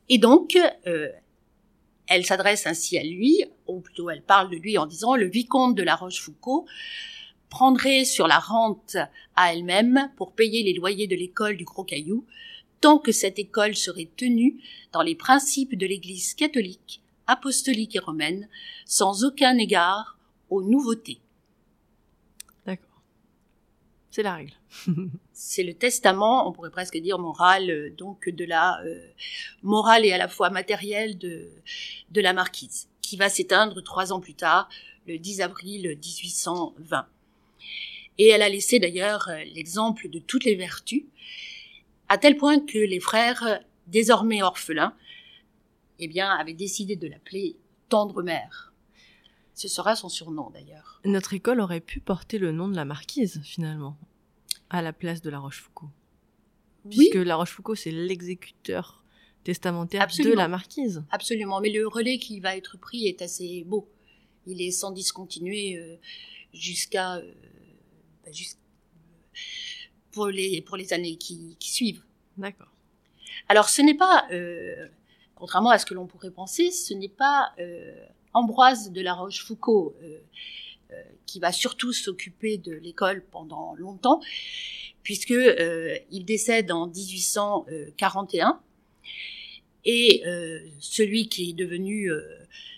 [0.08, 1.08] Et donc, euh,
[2.06, 5.74] elle s'adresse ainsi à lui, ou plutôt elle parle de lui en disant le vicomte
[5.74, 6.66] de la Rochefoucauld
[7.48, 8.96] prendrait sur la rente
[9.36, 12.26] à elle-même pour payer les loyers de l'école du Gros Caillou,
[12.80, 14.60] tant que cette école serait tenue
[14.92, 18.48] dans les principes de l'Église catholique, apostolique et romaine,
[18.84, 20.18] sans aucun égard
[20.50, 21.20] aux nouveautés.
[24.14, 24.52] C'est la règle.
[25.32, 29.08] C'est le testament, on pourrait presque dire moral, euh, donc de la euh,
[29.64, 31.50] morale et à la fois matérielle de,
[32.12, 34.68] de la marquise, qui va s'éteindre trois ans plus tard,
[35.08, 37.08] le 10 avril 1820.
[38.18, 41.02] Et elle a laissé d'ailleurs euh, l'exemple de toutes les vertus,
[42.08, 44.94] à tel point que les frères, désormais orphelins,
[45.98, 47.56] eh bien, avaient décidé de l'appeler
[47.88, 48.73] Tendre Mère.
[49.54, 51.00] Ce sera son surnom d'ailleurs.
[51.04, 53.96] Notre école aurait pu porter le nom de la marquise, finalement,
[54.70, 55.90] à la place de la Rochefoucauld.
[56.90, 59.04] Puisque la Rochefoucauld, c'est l'exécuteur
[59.44, 60.34] testamentaire Absolument.
[60.34, 61.04] de la marquise.
[61.10, 63.88] Absolument, mais le relais qui va être pris est assez beau.
[64.46, 65.96] Il est sans discontinuer euh,
[66.52, 67.32] jusqu'à euh,
[68.24, 68.30] bah,
[70.12, 72.02] pour les pour les années qui, qui suivent.
[72.36, 72.68] D'accord.
[73.48, 74.88] Alors ce n'est pas, euh,
[75.34, 79.94] contrairement à ce que l'on pourrait penser, ce n'est pas euh, Ambroise de la Rochefoucauld
[80.02, 80.18] euh,
[80.92, 84.20] euh, qui va surtout s'occuper de l'école pendant longtemps,
[85.02, 88.60] puisque euh, il décède en 1841
[89.84, 92.22] et euh, celui qui est devenu euh,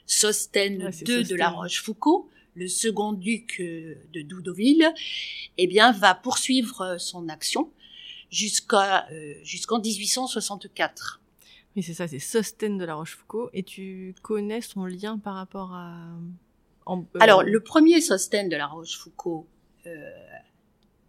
[0.06, 1.48] Sostène Ouais, II de la.
[1.48, 4.92] Rochefoucauld, le second duc de Doudoville,
[5.58, 7.70] eh bien va poursuivre son action
[8.30, 11.20] jusqu'à euh, jusqu'en 1864.
[11.76, 13.50] Oui, c'est ça, c'est Sostène de la Rochefoucauld.
[13.52, 16.08] Et tu connais son lien par rapport à...
[16.86, 19.44] en- euh, Alors le premier Sostène de la Rochefoucauld
[19.86, 20.10] euh,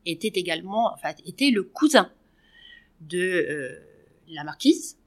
[0.05, 2.11] était également, enfin était le cousin
[3.01, 3.79] de euh,
[4.29, 4.97] la marquise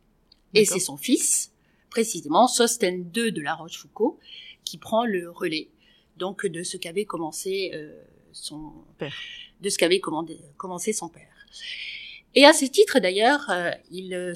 [0.55, 1.53] et c'est son fils,
[1.91, 4.17] précisément Sostène II de la Rochefoucauld,
[4.65, 5.69] qui prend le relais
[6.17, 8.03] donc de ce qu'avait commencé euh,
[8.33, 9.15] son Père.
[9.61, 10.01] de ce qu'avait
[10.57, 11.29] commencé son père.
[12.35, 14.35] Et à ce titre d'ailleurs, euh, il euh,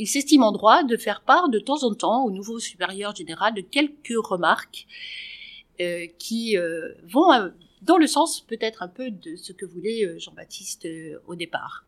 [0.00, 3.52] il s'estime en droit de faire part de temps en temps au nouveau supérieur général
[3.52, 4.86] de quelques remarques
[5.78, 7.50] euh, qui euh, vont euh,
[7.82, 10.88] dans le sens peut-être un peu de ce que voulait Jean-Baptiste
[11.26, 11.84] au départ.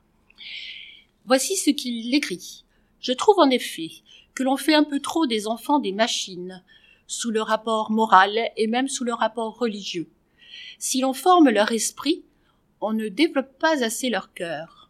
[1.24, 2.64] Voici ce qu'il écrit.
[3.00, 3.90] Je trouve en effet
[4.34, 6.62] que l'on fait un peu trop des enfants des machines,
[7.06, 10.10] sous le rapport moral et même sous le rapport religieux.
[10.78, 12.24] Si l'on forme leur esprit,
[12.82, 14.81] on ne développe pas assez leur cœur.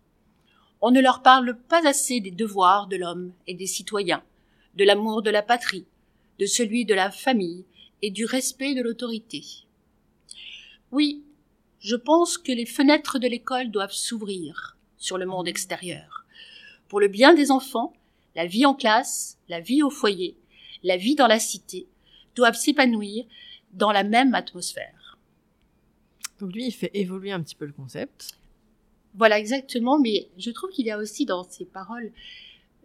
[0.84, 4.24] On ne leur parle pas assez des devoirs de l'homme et des citoyens,
[4.74, 5.86] de l'amour de la patrie,
[6.40, 7.64] de celui de la famille
[8.02, 9.44] et du respect de l'autorité.
[10.90, 11.22] Oui,
[11.78, 16.26] je pense que les fenêtres de l'école doivent s'ouvrir sur le monde extérieur.
[16.88, 17.92] Pour le bien des enfants,
[18.34, 20.36] la vie en classe, la vie au foyer,
[20.82, 21.86] la vie dans la cité
[22.34, 23.24] doivent s'épanouir
[23.72, 25.16] dans la même atmosphère.
[26.40, 28.36] Donc lui, il fait évoluer un petit peu le concept.
[29.14, 32.12] Voilà exactement, mais je trouve qu'il y a aussi dans ces paroles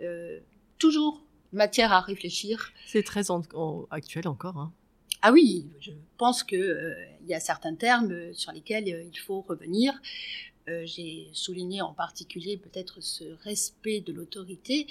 [0.01, 0.39] euh,
[0.77, 1.21] toujours
[1.53, 2.71] matière à réfléchir.
[2.85, 4.57] C'est très en- en- actuel encore.
[4.57, 4.73] Hein.
[5.21, 6.93] Ah oui, je pense que euh,
[7.27, 9.93] y a certains termes euh, sur lesquels euh, il faut revenir.
[10.83, 14.85] J'ai souligné en particulier peut-être ce respect de l'autorité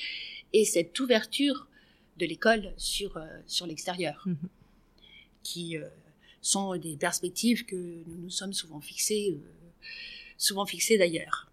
[0.55, 1.67] et cette ouverture
[2.17, 4.37] de l'école sur sur l'extérieur, Mhm.
[5.43, 5.77] qui
[6.41, 9.37] sont des perspectives que nous nous sommes souvent fixées,
[10.37, 11.51] souvent fixées d'ailleurs.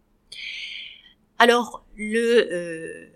[1.40, 3.08] Alors, le euh,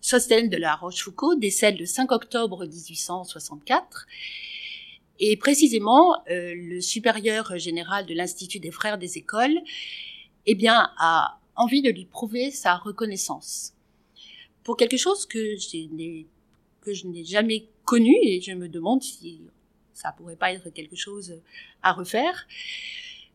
[0.00, 4.06] Sostène de la Rochefoucauld décède le 5 octobre 1864
[5.20, 9.58] et précisément euh, le supérieur général de l'Institut des frères des écoles
[10.46, 13.74] eh bien, a envie de lui prouver sa reconnaissance
[14.62, 16.24] pour quelque chose que je
[16.80, 19.40] que je n'ai jamais connu et je me demande si
[19.94, 21.40] ça pourrait pas être quelque chose
[21.82, 22.46] à refaire.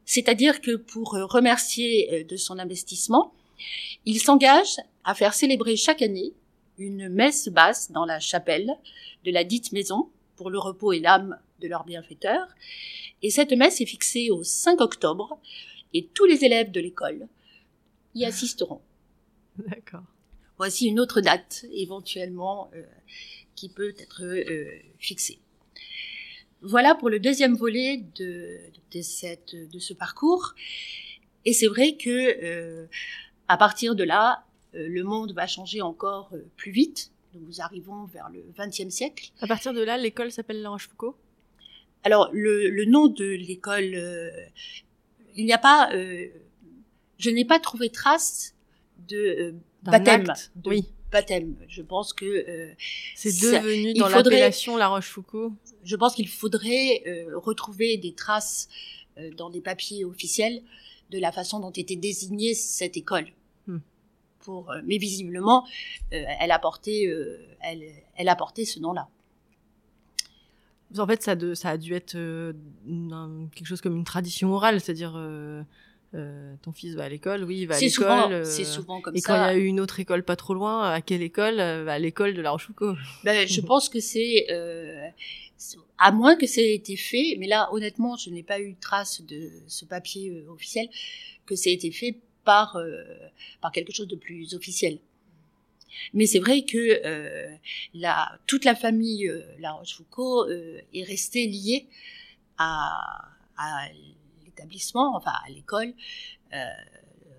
[0.09, 3.31] C'est-à-dire que pour remercier euh, de son investissement,
[4.07, 6.33] il s'engage à faire célébrer chaque année
[6.79, 8.71] une messe basse dans la chapelle
[9.23, 12.47] de la dite maison pour le repos et l'âme de leur bienfaiteur.
[13.21, 15.37] Et cette messe est fixée au 5 octobre
[15.93, 17.27] et tous les élèves de l'école
[18.15, 18.81] y assisteront.
[19.59, 20.05] D'accord.
[20.57, 22.81] Voici une autre date éventuellement euh,
[23.53, 25.37] qui peut être euh, fixée.
[26.61, 28.57] Voilà pour le deuxième volet de,
[28.91, 30.55] de, cette, de ce parcours.
[31.45, 32.87] Et c'est vrai que euh,
[33.47, 37.11] à partir de là, le monde va changer encore plus vite.
[37.33, 39.31] Nous arrivons vers le XXe siècle.
[39.41, 41.15] À partir de là, l'école s'appelle La Rochefoucauld
[42.03, 43.97] Alors, le, le, nom de l'école,
[45.35, 45.89] il n'y a pas...
[45.91, 48.53] je n'ai pas trouvé trace
[49.07, 50.31] de baptême.
[50.65, 50.85] oui.
[51.11, 51.55] Baptême.
[51.67, 52.73] Je pense que euh,
[53.15, 55.53] c'est devenu dans l'appellation La Rochefoucauld.
[55.83, 58.69] Je pense qu'il faudrait euh, retrouver des traces
[59.17, 60.61] euh, dans des papiers officiels
[61.09, 63.27] de la façon dont était désignée cette école.
[63.65, 63.79] Hmm.
[64.39, 65.67] Pour, mais visiblement,
[66.11, 67.11] elle a porté,
[67.61, 67.83] elle,
[68.15, 69.09] elle a porté ce nom-là.
[70.97, 75.19] En fait, ça, de, ça a dû être quelque chose comme une tradition orale, c'est-à-dire
[76.15, 78.33] euh, ton fils va à l'école, oui, il va à l'école.
[78.33, 79.33] Euh, c'est souvent comme et ça.
[79.33, 81.59] Et quand il y a eu une autre école pas trop loin, à quelle école
[81.59, 82.97] euh, À l'école de La Rochefoucauld?
[83.23, 85.07] Ben, je pense que c'est, euh,
[85.99, 89.21] à moins que ça ait été fait, mais là, honnêtement, je n'ai pas eu trace
[89.21, 90.89] de ce papier officiel,
[91.45, 92.77] que ça ait été fait par,
[93.61, 94.97] par quelque chose de plus officiel.
[96.13, 96.99] Mais c'est vrai que
[97.93, 100.49] la, toute la famille La Rochefoucauld
[100.93, 101.87] est restée liée
[102.57, 103.89] à, à
[105.15, 105.93] enfin à l'école,
[106.53, 106.65] euh,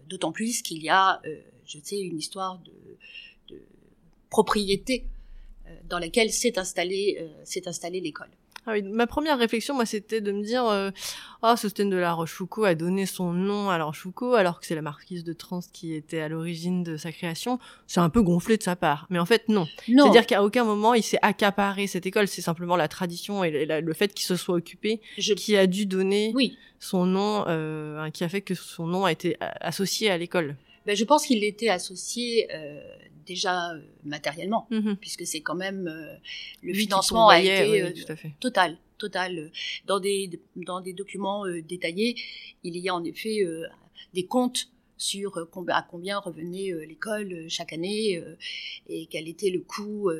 [0.09, 2.73] d'autant plus qu'il y a, euh, je sais, une histoire de,
[4.29, 5.07] propriété
[5.67, 8.31] euh, dans laquelle s'est installée l'école.
[8.67, 10.91] Ah oui, ma première réflexion, moi, c'était de me dire, euh,
[11.43, 14.75] ah, ce de la Rochefoucauld a donné son nom à la Rochefoucauld, alors que c'est
[14.75, 17.59] la marquise de Trans qui était à l'origine de sa création.
[17.87, 19.07] C'est un peu gonflé de sa part.
[19.09, 19.67] Mais en fait, non.
[19.87, 22.29] C'est-à-dire qu'à aucun moment, il s'est accaparé cette école.
[22.29, 26.35] C'est simplement la tradition et le fait qu'il se soit occupé qui a dû donner
[26.79, 30.57] son nom, euh, qui a fait que son nom a été associé à l'école.
[30.87, 32.81] Ben, je pense qu'il était associé euh,
[33.31, 34.97] déjà euh, matériellement, mhm.
[34.97, 36.17] puisque c'est quand même euh,
[36.63, 37.93] le financement a été euh,
[38.41, 39.53] total, total.
[39.87, 42.17] Dans des dans des documents détaillés,
[42.65, 43.39] il y a en effet
[44.15, 44.63] des comptes
[44.97, 48.23] sur à combien revenait l'école chaque année
[48.89, 50.11] et quel était le coût.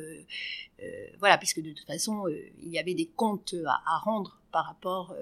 [1.19, 2.15] voilà, puisque de toute façon,
[2.63, 5.15] il y avait des comptes à, rendre par rapport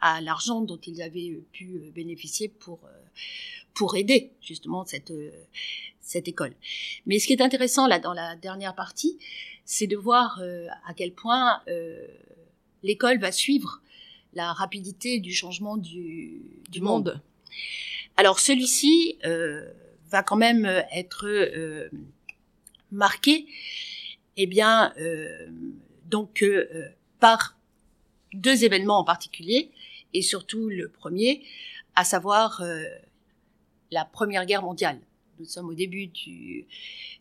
[0.00, 2.78] à l'argent dont ils avaient pu bénéficier pour
[3.76, 5.12] pour aider justement cette
[6.06, 6.54] cette école.
[7.04, 9.18] Mais ce qui est intéressant là dans la dernière partie,
[9.64, 12.06] c'est de voir euh, à quel point euh,
[12.82, 13.82] l'école va suivre
[14.32, 16.40] la rapidité du changement du,
[16.70, 17.20] du monde.
[18.16, 19.68] Alors celui-ci euh,
[20.10, 21.26] va quand même être
[22.92, 23.46] marqué,
[24.36, 24.92] eh bien,
[26.04, 26.44] donc
[27.18, 27.56] par
[28.34, 29.72] deux événements en particulier,
[30.14, 31.42] et surtout le premier,
[31.94, 32.62] à savoir
[33.90, 35.00] la Première Guerre mondiale
[35.38, 36.66] nous sommes au début du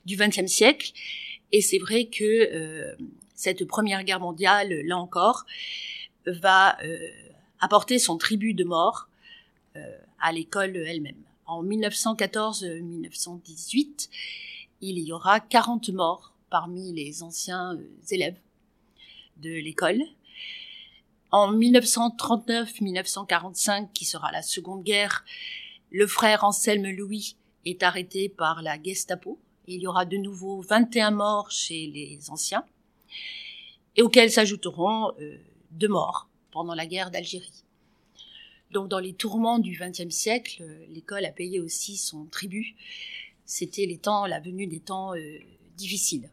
[0.08, 0.92] XXe siècle,
[1.52, 2.96] et c'est vrai que euh,
[3.34, 5.46] cette Première Guerre mondiale, là encore,
[6.26, 6.98] va euh,
[7.60, 9.08] apporter son tribut de mort
[9.76, 11.22] euh, à l'école elle-même.
[11.46, 14.10] En 1914-1918,
[14.82, 18.40] il y aura 40 morts parmi les anciens élèves
[19.38, 20.04] de l'école.
[21.32, 25.24] En 1939-1945, qui sera la Seconde Guerre,
[25.92, 27.36] le frère Anselme Louis
[27.66, 29.40] est arrêté par la Gestapo.
[29.68, 32.64] Il y aura de nouveau 21 morts chez les anciens,
[33.96, 35.38] et auxquels s'ajouteront euh,
[35.72, 37.64] deux morts pendant la guerre d'Algérie.
[38.72, 42.76] Donc dans les tourments du XXe siècle, euh, l'école a payé aussi son tribut.
[43.46, 45.40] C'était les temps, la venue des temps euh,
[45.78, 46.30] difficiles.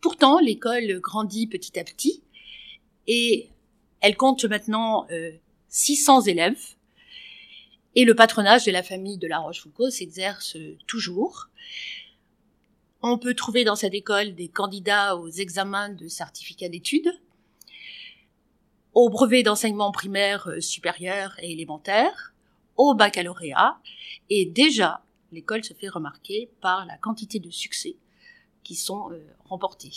[0.00, 2.22] Pourtant, l'école grandit petit à petit
[3.06, 3.48] et
[4.00, 5.06] elle compte maintenant
[5.68, 6.76] 600 élèves
[7.94, 11.48] et le patronage de la famille de La Rochefoucauld s'exerce toujours.
[13.02, 17.12] On peut trouver dans cette école des candidats aux examens de certificat d'études,
[18.94, 22.32] au brevet d'enseignement primaire euh, supérieur et élémentaire,
[22.76, 23.78] au baccalauréat
[24.30, 27.96] et déjà l'école se fait remarquer par la quantité de succès
[28.62, 29.92] qui sont euh, remportés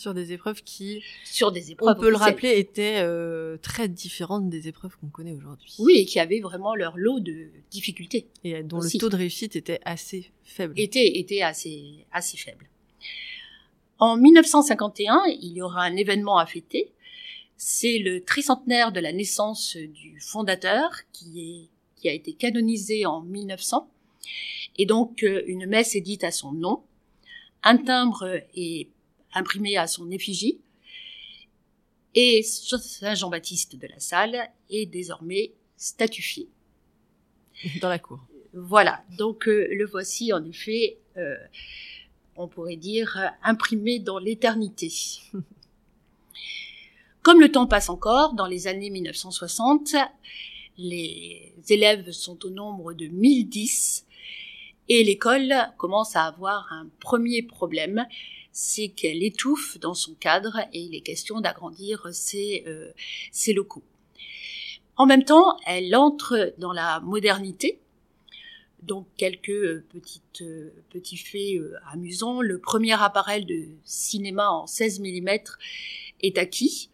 [0.00, 4.48] sur des épreuves qui, sur des épreuves, on peut le rappeler, étaient euh, très différentes
[4.48, 5.74] des épreuves qu'on connaît aujourd'hui.
[5.78, 8.26] Oui, et qui avaient vraiment leur lot de difficultés.
[8.42, 10.72] Et dont le taux de réussite était assez faible.
[10.78, 12.66] Était, était assez, assez faible.
[13.98, 16.92] En 1951, il y aura un événement à fêter.
[17.58, 23.20] C'est le tricentenaire de la naissance du fondateur qui, est, qui a été canonisé en
[23.20, 23.86] 1900.
[24.78, 26.80] Et donc, euh, une messe est dite à son nom.
[27.62, 28.88] Un timbre est
[29.34, 30.58] imprimé à son effigie.
[32.14, 36.48] Et Saint Jean-Baptiste de la Salle est désormais statufié.
[37.80, 38.20] Dans la cour.
[38.52, 41.36] Voilà, donc euh, le voici en effet, euh,
[42.36, 44.90] on pourrait dire, imprimé dans l'éternité.
[47.22, 49.94] Comme le temps passe encore, dans les années 1960,
[50.78, 54.06] les élèves sont au nombre de 1010
[54.88, 58.06] et l'école commence à avoir un premier problème,
[58.52, 62.90] c'est qu'elle étouffe dans son cadre et il est question d'agrandir ses, euh,
[63.32, 63.84] ses locaux.
[64.96, 67.80] En même temps, elle entre dans la modernité.
[68.82, 72.40] Donc quelques petites, euh, petits faits euh, amusants.
[72.40, 75.28] Le premier appareil de cinéma en 16 mm
[76.22, 76.90] est acquis.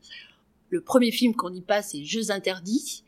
[0.71, 3.03] Le premier film qu'on y passe est Jeux interdits.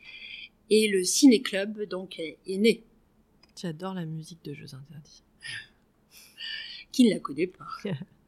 [0.69, 2.83] Et le ciné-club donc est, est né.
[3.59, 5.23] J'adore la musique de Jeux interdits.
[6.91, 7.67] Qui ne la connaît pas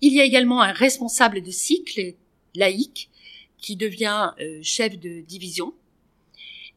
[0.00, 2.14] Il y a également un responsable de cycle
[2.54, 3.10] laïque
[3.58, 5.74] qui devient euh, chef de division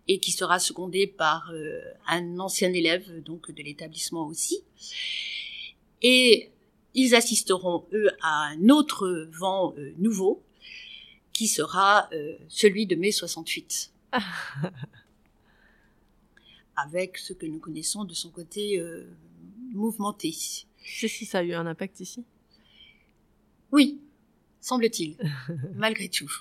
[0.07, 4.63] et qui sera secondé par euh, un ancien élève donc de l'établissement aussi.
[6.01, 6.49] Et
[6.93, 10.41] ils assisteront eux à un autre vent euh, nouveau
[11.33, 12.09] qui sera
[12.47, 13.91] celui de mai 68.
[16.75, 18.83] avec ce que nous connaissons de son côté
[19.71, 20.35] mouvementé.
[20.83, 22.25] C'est si ça a eu un impact ici
[23.71, 23.99] oui,
[24.61, 25.17] semble-t-il,
[25.75, 26.31] malgré tout.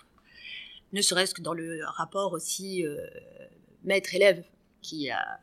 [0.93, 2.97] Ne serait-ce que dans le rapport aussi euh,
[3.85, 4.45] maître-élève
[4.83, 5.41] qui a...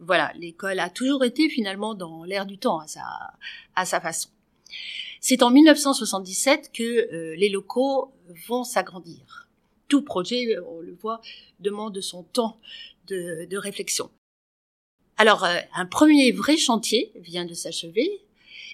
[0.00, 3.34] Voilà, l'école a toujours été finalement dans l'air du temps à sa,
[3.74, 4.28] à sa façon.
[5.20, 8.12] C'est en 1977 que euh, les locaux
[8.46, 9.48] vont s'agrandir.
[9.88, 11.20] Tout projet, on le voit,
[11.60, 12.58] demande son temps
[13.06, 14.10] de, de réflexion.
[15.16, 18.23] Alors, euh, un premier vrai chantier vient de s'achever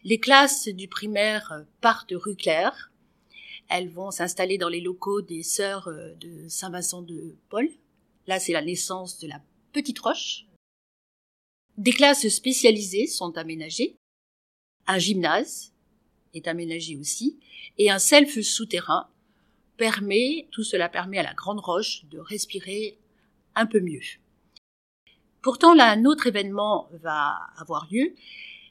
[0.05, 2.91] les classes du primaire partent rue Claire.
[3.69, 7.69] Elles vont s'installer dans les locaux des sœurs euh, de Saint-Vincent de Paul.
[8.27, 9.41] Là, c'est la naissance de la
[9.73, 10.47] Petite Roche.
[11.77, 13.97] Des classes spécialisées sont aménagées.
[14.87, 15.73] Un gymnase
[16.35, 17.39] est aménagé aussi.
[17.79, 19.09] Et un self souterrain
[19.77, 22.99] permet, tout cela permet à la Grande Roche de respirer
[23.55, 24.01] un peu mieux.
[25.43, 28.15] Pourtant, là, un autre événement va avoir lieu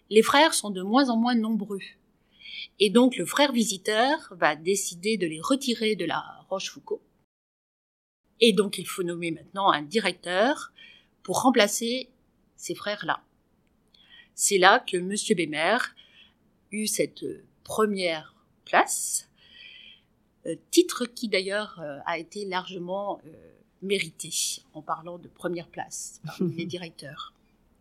[0.10, 1.82] les frères sont de moins en moins nombreux.
[2.80, 7.02] Et donc le frère visiteur va décider de les retirer de la Rochefoucauld.
[8.40, 10.72] Et donc il faut nommer maintenant un directeur
[11.24, 12.10] pour remplacer
[12.56, 13.22] ces frères-là.
[14.34, 15.14] C'est là que M.
[15.36, 15.78] Bémer
[16.72, 17.26] eut cette
[17.64, 18.36] première
[18.66, 19.30] place,
[20.46, 23.32] euh, titre qui d'ailleurs euh, a été largement euh,
[23.82, 24.32] mérité
[24.74, 27.34] en parlant de première place parmi les directeurs.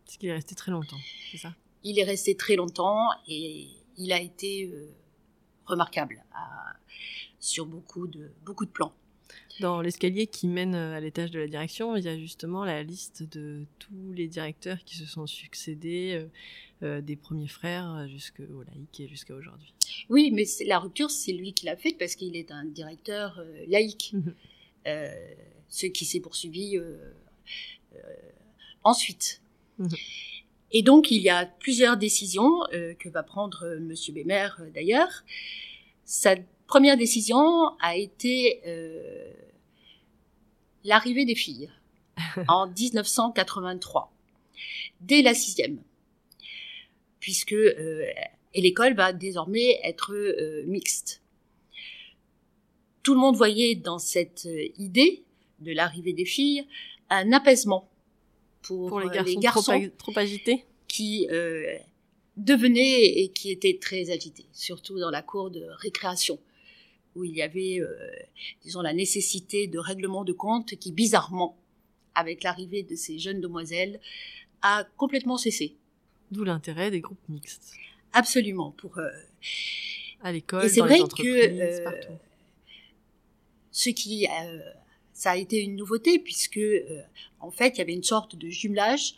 [0.05, 0.99] Parce qu'il est resté très longtemps,
[1.31, 1.55] c'est ça?
[1.85, 4.91] Il est resté très longtemps et il a été euh,
[5.66, 6.24] remarquable
[7.41, 8.93] sur beaucoup de, beaucoup de plans.
[9.61, 12.83] Dans l'escalier qui mène euh, à l'étage de la direction, il y a justement la
[12.83, 16.26] liste de tous les directeurs qui se sont succédés,
[16.83, 19.74] euh, des premiers frères jusqu'au laïc et jusqu'à aujourd'hui.
[20.09, 24.12] Oui, mais la rupture, c'est lui qui l'a faite parce qu'il est un directeur laïque,
[24.12, 24.35] mhm.
[25.68, 26.79] ce qui s'est poursuivi
[28.85, 29.43] ensuite.
[30.71, 34.71] Et donc, il y a plusieurs décisions euh, que va prendre euh, Monsieur Bémer euh,
[34.71, 35.25] d'ailleurs.
[36.05, 36.35] Sa
[36.66, 37.39] première décision
[37.81, 38.62] a été
[40.85, 41.71] l'arrivée des filles
[42.49, 44.12] en 1983,
[45.01, 45.79] dès la sixième,
[47.21, 50.14] puisque et l'école va désormais être
[50.66, 51.23] mixte.
[53.03, 54.49] Tout le monde voyait dans cette
[54.79, 55.25] idée
[55.61, 56.66] de l'arrivée des filles
[57.11, 57.89] un apaisement
[58.63, 61.77] pour, les euh, garçons, trop, agités qui euh,
[62.37, 66.39] devenaient et qui étaient très agités, surtout dans la cour de récréation
[67.15, 67.89] où il y avait, euh,
[68.63, 71.57] disons, la nécessité de règlement de compte qui, bizarrement,
[72.15, 73.99] avec l'arrivée de ces jeunes demoiselles,
[74.63, 75.75] a complètement cessé.
[76.31, 77.75] D'où l'intérêt des groupes mixtes.
[78.13, 78.99] Absolument, pour...
[80.23, 82.13] à l'école, dans les entreprises, que, partout.
[83.73, 84.27] Ce qui
[85.19, 87.03] ça a été une nouveauté puisque, euh,
[87.41, 89.14] en fait, il y avait une sorte de jumelage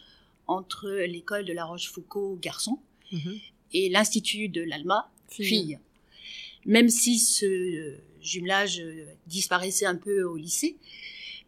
[0.46, 2.78] entre l'école de La Rochefoucauld garçon
[3.12, 3.38] Mhm.
[3.74, 5.46] et l'institut de l'Alma Fille.
[5.46, 5.78] fille.
[6.64, 10.76] Même si ce jumelage euh, disparaissait un peu au lycée,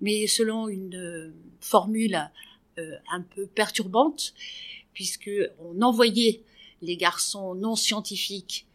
[0.03, 2.31] mais selon une euh, formule
[2.79, 4.35] euh, un peu perturbante,
[4.93, 5.31] puisque
[5.61, 6.43] on envoyait
[6.83, 8.67] les garçons non scientifiques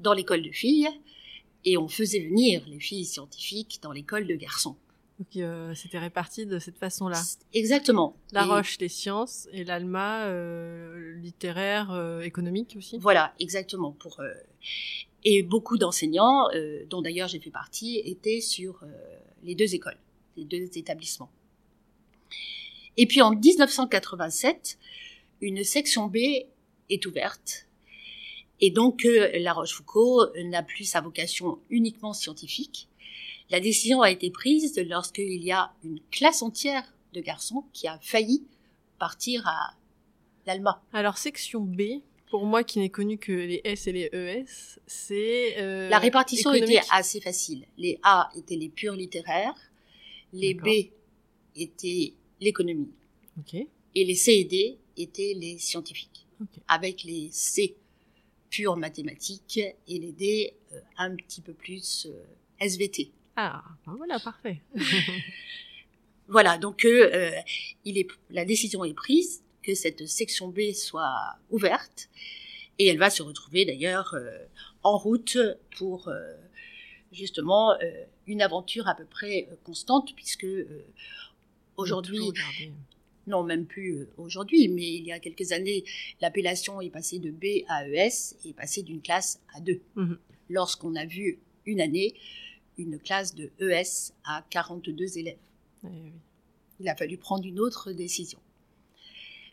[0.00, 0.88] dans l'école de filles
[1.64, 4.76] et on faisait venir les filles scientifiques dans l'école de garçons.
[5.18, 7.20] Donc euh, c'était réparti de cette façon-là.
[7.52, 8.16] Exactement.
[8.32, 12.98] La Et Roche, les sciences, et l'Alma, euh, littéraire, euh, économique aussi.
[12.98, 13.92] Voilà, exactement.
[13.92, 14.32] Pour euh,
[15.24, 18.86] et beaucoup d'enseignants, euh, dont d'ailleurs j'ai fait partie, étaient sur euh,
[19.42, 19.96] les deux écoles,
[20.36, 21.30] les deux établissements.
[22.96, 24.78] Et puis en 1987,
[25.40, 26.16] une section B
[26.90, 27.66] est ouverte.
[28.60, 32.88] Et donc euh, La Rochefoucauld n'a plus sa vocation uniquement scientifique.
[33.50, 36.82] La décision a été prise lorsqu'il y a une classe entière
[37.12, 38.44] de garçons qui a failli
[38.98, 39.74] partir à
[40.46, 40.82] l'Alma.
[40.92, 45.56] Alors section B, pour moi qui n'ai connu que les S et les ES, c'est
[45.58, 46.78] euh, La répartition économique.
[46.78, 47.66] était assez facile.
[47.76, 49.54] Les A étaient les purs littéraires,
[50.32, 50.90] les B
[51.54, 52.90] étaient l'économie,
[53.38, 53.54] Ok.
[53.54, 56.48] et les C et D étaient les scientifiques, Ok.
[56.66, 57.76] avec les C
[58.50, 62.24] purs mathématiques et les D euh, un petit peu plus euh,
[62.60, 63.10] SVT.
[63.36, 64.60] Ah, ben voilà, parfait.
[66.28, 67.30] Voilà, donc euh, euh,
[67.84, 72.08] il est, la décision est prise que cette section B soit ouverte
[72.78, 74.38] et elle va se retrouver d'ailleurs euh,
[74.82, 75.38] en route
[75.76, 76.20] pour euh,
[77.12, 77.76] justement
[78.26, 80.46] une aventure à peu près constante puisque
[81.76, 82.32] aujourd'hui,
[83.26, 85.84] non même plus aujourd'hui, mais il y a quelques années,
[86.20, 89.80] l'appellation est passée de B à ES et est passée d'une classe à deux.
[89.94, 90.18] Mhm.
[90.50, 92.14] Lorsqu'on a vu une année
[92.78, 95.36] une classe de ES à 42 élèves
[95.84, 96.12] Eh oui.
[96.80, 98.38] il a fallu prendre une autre décision.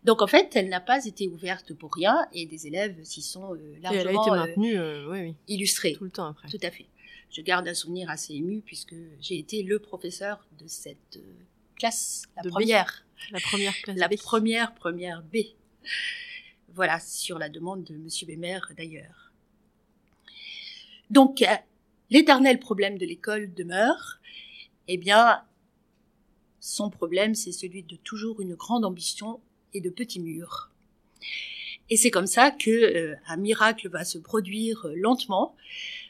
[0.03, 3.53] Donc en fait, elle n'a pas été ouverte pour rien et des élèves s'y sont
[3.53, 5.93] euh, Et elle a largement été euh, maintenue, euh, oui, oui, illustrés.
[5.93, 6.49] tout le temps après.
[6.49, 6.87] Tout à fait.
[7.29, 11.33] Je garde un souvenir assez ému puisque j'ai été le professeur de cette euh,
[11.77, 12.51] classe, la De B.
[12.53, 14.15] première, La première classe la B.
[14.17, 15.37] première première B.
[16.73, 19.31] Voilà, sur la demande de Monsieur Bémer d'ailleurs.
[21.09, 21.45] Donc, euh,
[22.11, 24.19] l'éternel problème de l'école demeure.
[24.87, 25.41] Eh bien,
[26.59, 29.39] son problème, c'est celui de toujours une grande ambition
[29.73, 30.69] et de petits murs.
[31.89, 35.55] Et c'est comme ça que euh, un miracle va se produire euh, lentement,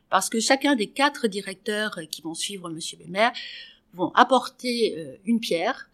[0.10, 3.30] parce que chacun des quatre directeurs euh, qui vont suivre Monsieur Bémer
[3.94, 4.96] vont apporter
[5.26, 5.90] une pierre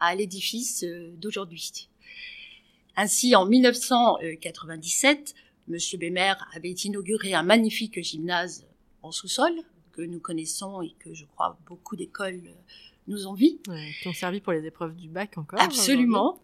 [0.00, 0.86] à l'édifice
[1.18, 1.90] d'aujourd'hui.
[2.96, 5.34] Ainsi, en 1997,
[5.68, 8.66] Monsieur Bémer avait inauguré un magnifique gymnase
[9.02, 9.52] en sous-sol
[9.92, 12.52] que nous connaissons et que je crois beaucoup d'écoles euh,
[13.08, 13.58] nous envient.
[13.68, 15.60] Ouais, qui ont servi pour les épreuves du bac encore.
[15.60, 16.40] Absolument.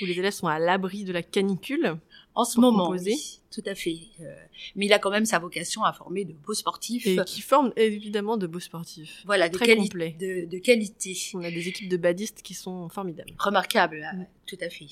[0.00, 1.96] Où les élèves sont à l'abri de la canicule.
[2.34, 3.98] En ce moment, oui, tout à fait.
[4.20, 4.34] Euh,
[4.76, 7.06] mais il a quand même sa vocation à former de beaux sportifs.
[7.06, 9.22] Et qui forment évidemment de beaux sportifs.
[9.26, 10.16] voilà, de, très complet.
[10.18, 11.16] de, de qualité.
[11.34, 13.32] On a des équipes de badistes qui sont formidables.
[13.38, 14.26] Remarquable, euh, Mm.
[14.46, 14.86] tout à fait.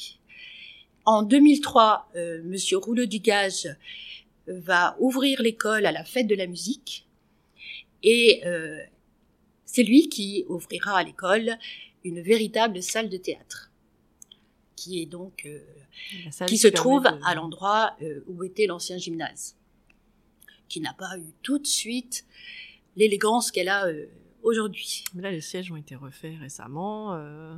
[1.07, 6.35] En 2003, euh, Monsieur Rouleau du Gage euh, va ouvrir l'école à la fête de
[6.35, 7.07] la musique
[8.03, 8.79] et euh,
[9.65, 11.57] c'est lui qui ouvrira à l'école
[12.05, 13.71] une véritable salle de théâtre
[14.77, 15.61] qui est donc euh,
[16.47, 19.55] qui se trouve de- à l'endroit euh, où était l'ancien gymnase,
[20.69, 22.25] qui n'a pas eu tout de suite
[22.97, 24.07] l'élégance qu'elle a euh,
[24.43, 25.05] aujourd'hui.
[25.15, 27.15] Là, les sièges ont été refaits récemment.
[27.15, 27.55] euh,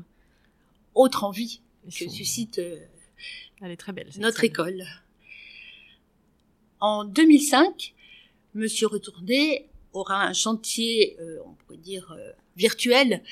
[0.95, 4.09] Autre envie ils que sont- suscite Elle est très belle.
[4.11, 4.85] cette notre école.
[6.81, 7.95] En 2005,
[8.55, 13.23] Monsieur Retourné aura un chantier, euh, on pourrait dire euh, virtuel,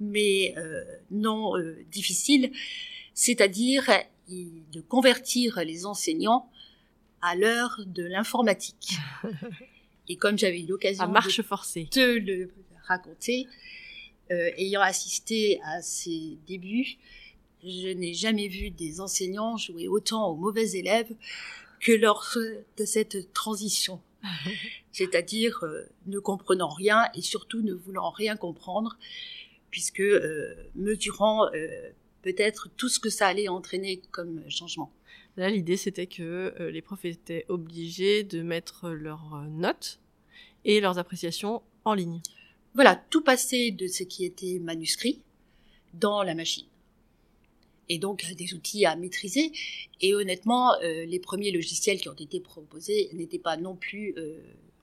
[0.00, 2.52] mais euh, non euh, difficile,
[3.14, 3.88] c'est-à-dire
[4.28, 6.50] de convertir les enseignants
[7.22, 8.98] à l'heure de l'informatique.
[10.08, 11.88] Et comme j'avais eu l'occasion À de forcée.
[11.90, 12.50] te le
[12.86, 13.46] raconter,
[14.30, 16.98] euh, ayant assisté à ses débuts,
[17.64, 21.12] je n'ai jamais vu des enseignants jouer autant aux mauvais élèves
[21.80, 22.36] que lors
[22.76, 24.00] de cette transition.
[24.92, 28.98] C'est-à-dire euh, ne comprenant rien et surtout ne voulant rien comprendre,
[29.70, 31.90] puisque euh, mesurant euh,
[32.22, 34.92] peut-être tout ce que ça allait entraîner comme changement.
[35.36, 40.00] Là, l'idée, c'était que les profs étaient obligés de mettre leurs notes
[40.64, 42.22] et leurs appréciations en ligne.
[42.74, 45.20] Voilà, tout passer de ce qui était manuscrit
[45.92, 46.64] dans la machine.
[47.88, 49.52] Et donc euh, des outils à maîtriser.
[50.00, 54.38] Et honnêtement, euh, les premiers logiciels qui ont été proposés n'étaient pas non plus euh,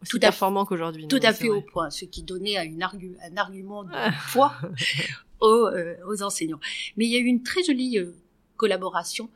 [0.09, 1.07] tout performant qu'aujourd'hui.
[1.07, 4.53] Tout à fait au point, ce qui donnait un, un argument de poids
[5.39, 6.59] aux, euh, aux, enseignants.
[6.97, 8.13] Mais il y a eu une très jolie euh,
[8.57, 9.29] collaboration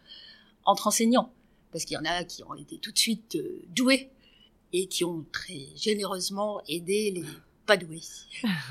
[0.65, 1.31] entre enseignants,
[1.71, 3.37] parce qu'il y en a qui ont été tout de suite
[3.69, 4.09] doués
[4.73, 7.23] et qui ont très généreusement aidé les
[7.65, 8.01] pas doués.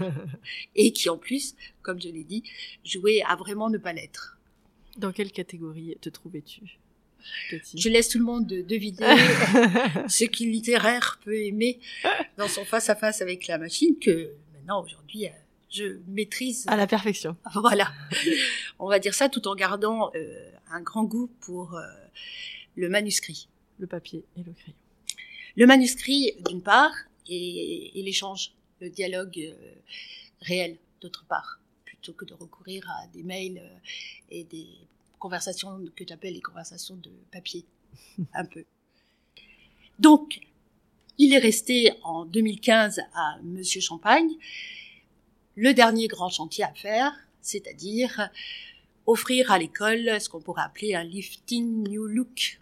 [0.75, 2.43] et qui en plus, comme je l'ai dit,
[2.85, 4.36] jouaient à vraiment ne pas l'être.
[4.99, 6.79] Dans quelle catégorie te trouvais-tu
[7.75, 8.99] je laisse tout le monde deviner
[10.09, 11.81] ce qu'il littéraire peut aimer
[12.37, 15.31] dans son face à face avec la machine que maintenant aujourd'hui euh,
[15.71, 16.65] je maîtrise.
[16.69, 17.37] À la perfection.
[17.55, 17.93] Voilà,
[18.79, 21.83] on va dire ça tout en gardant euh, un grand goût pour euh,
[22.77, 24.77] le manuscrit, le papier et le crayon.
[25.57, 26.95] Le manuscrit d'une part
[27.29, 29.55] et, l'échange, le dialogue
[30.43, 31.61] réel d'autre part,
[32.07, 33.63] plutôt que de recourir à des mails
[34.31, 34.69] et des
[35.19, 37.65] conversations que tu appelles les conversations de papier,
[38.35, 38.65] un peu.
[39.99, 40.41] Donc,
[41.19, 44.31] il est resté en 2015 à Monsieur Champagne
[45.57, 48.29] le dernier grand chantier à faire, c'est-à-dire
[49.07, 52.61] offrir à l'école ce qu'on pourrait appeler un lifting new look.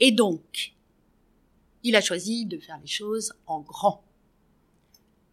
[0.00, 0.74] Et donc,
[1.82, 4.04] il a choisi de faire les choses en grand.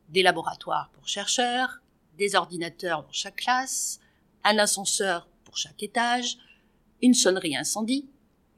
[0.09, 1.81] Des laboratoires pour chercheurs,
[2.17, 3.99] des ordinateurs dans chaque classe,
[4.43, 6.37] un ascenseur chaque étage,
[7.01, 8.07] une sonnerie incendie,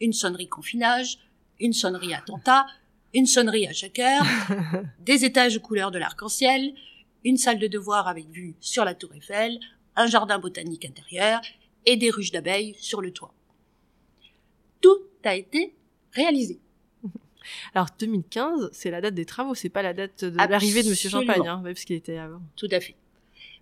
[0.02, 1.20] une sonnerie confinage,
[1.60, 2.68] une sonnerie attentat,
[3.14, 4.26] une sonnerie à chaque heure,
[5.00, 6.74] des étages de couleur de l'arc-en-ciel,
[7.24, 9.60] une salle de devoir avec vue sur la tour Eiffel,
[9.96, 11.42] un jardin botanique intérieur
[11.86, 13.34] et des ruches d'abeilles sur le toit.
[14.82, 15.74] Tout a été
[16.12, 16.60] réalisé.
[17.74, 21.10] Alors 2015, c'est la date des travaux, c'est pas la date de l'arrivée de Monsieur
[21.10, 22.42] Champagne, hein, parce qu'il était avant.
[22.56, 22.96] Tout à fait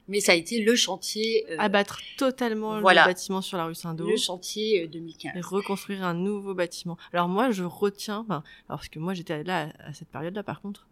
[0.07, 1.45] mais ça a été le chantier.
[1.51, 4.11] Euh, Abattre totalement le bâtiment sur la rue Saint-Denis.
[4.11, 5.31] Le chantier 2015.
[5.33, 6.97] Euh, et reconstruire un nouveau bâtiment.
[7.13, 10.61] Alors moi, je retiens, enfin, alors parce que moi j'étais là à, cette période-là, par
[10.61, 10.87] contre,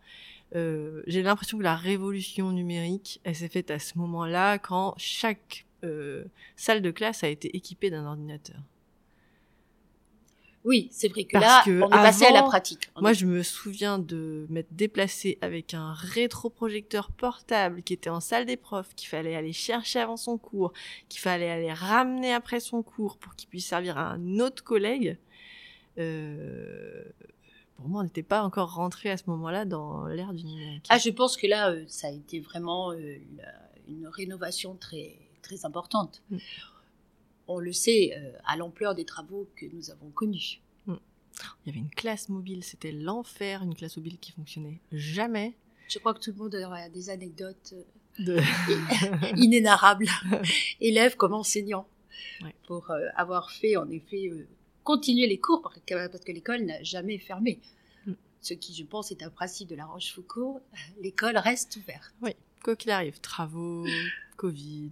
[0.55, 5.65] euh, j'ai l'impression que la révolution numérique, elle s'est faite à ce moment-là, quand chaque
[5.83, 6.23] euh,
[6.55, 8.57] salle de classe a été équipée d'un ordinateur.
[10.65, 12.89] Oui, c'est vrai que là, on est passé à la pratique.
[12.99, 18.45] Moi, je me souviens de m'être déplacée avec un rétroprojecteur portable qui était en salle
[18.45, 20.71] des profs, qu'il fallait aller chercher avant son cours,
[21.09, 25.17] qu'il fallait aller ramener après son cours pour qu'il puisse servir à un autre collègue.
[25.97, 27.03] Euh,
[27.75, 30.85] pour moi, on n'était pas encore rentré à ce moment-là dans l'ère du numérique.
[30.89, 33.17] Ah, je pense que là, euh, ça a été vraiment euh,
[33.89, 36.21] une rénovation très très importante.
[36.29, 36.37] Mm
[37.47, 40.61] on le sait, euh, à l'ampleur des travaux que nous avons connus.
[40.85, 40.95] Hmm.
[41.65, 45.55] Il y avait une classe mobile, c'était l'enfer, une classe mobile qui fonctionnait jamais.
[45.89, 47.73] Je crois que tout le monde aura des anecdotes
[48.27, 48.41] euh,
[49.35, 50.07] inénarrables,
[50.81, 51.87] élèves comme enseignants,
[52.67, 54.29] pour euh, avoir fait en effet
[54.83, 55.79] continuer les cours parce
[56.25, 57.59] que, l'école n'a jamais fermé.
[58.05, 58.13] Hmm.
[58.41, 60.61] Ce qui, je pense, est un principe de la Rochefoucauld,
[61.01, 62.13] l'école reste ouverte.
[62.21, 62.31] Oui,
[62.63, 63.85] quoi qu'il arrive, travaux,
[64.37, 64.91] Covid.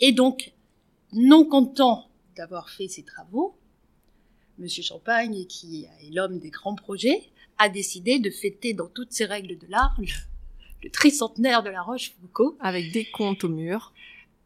[0.00, 0.52] Et donc,
[1.12, 3.56] non content d'avoir fait ses travaux,
[4.58, 9.24] Monsieur Champagne, qui est l'homme des grands projets, a décidé de fêter dans toutes ses
[9.24, 12.56] règles de l'art le, tricentenaire de la Rochefoucauld.
[12.60, 13.92] Avec des comptes au mur.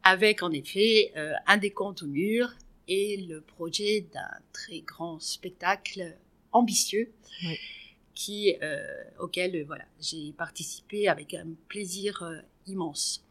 [0.03, 2.53] Avec en effet euh, un décompte au mur
[2.87, 6.15] et le projet d'un très grand spectacle
[6.51, 7.11] ambitieux
[8.13, 13.23] qui, euh, auquel voilà, j'ai participé avec un plaisir euh, immense,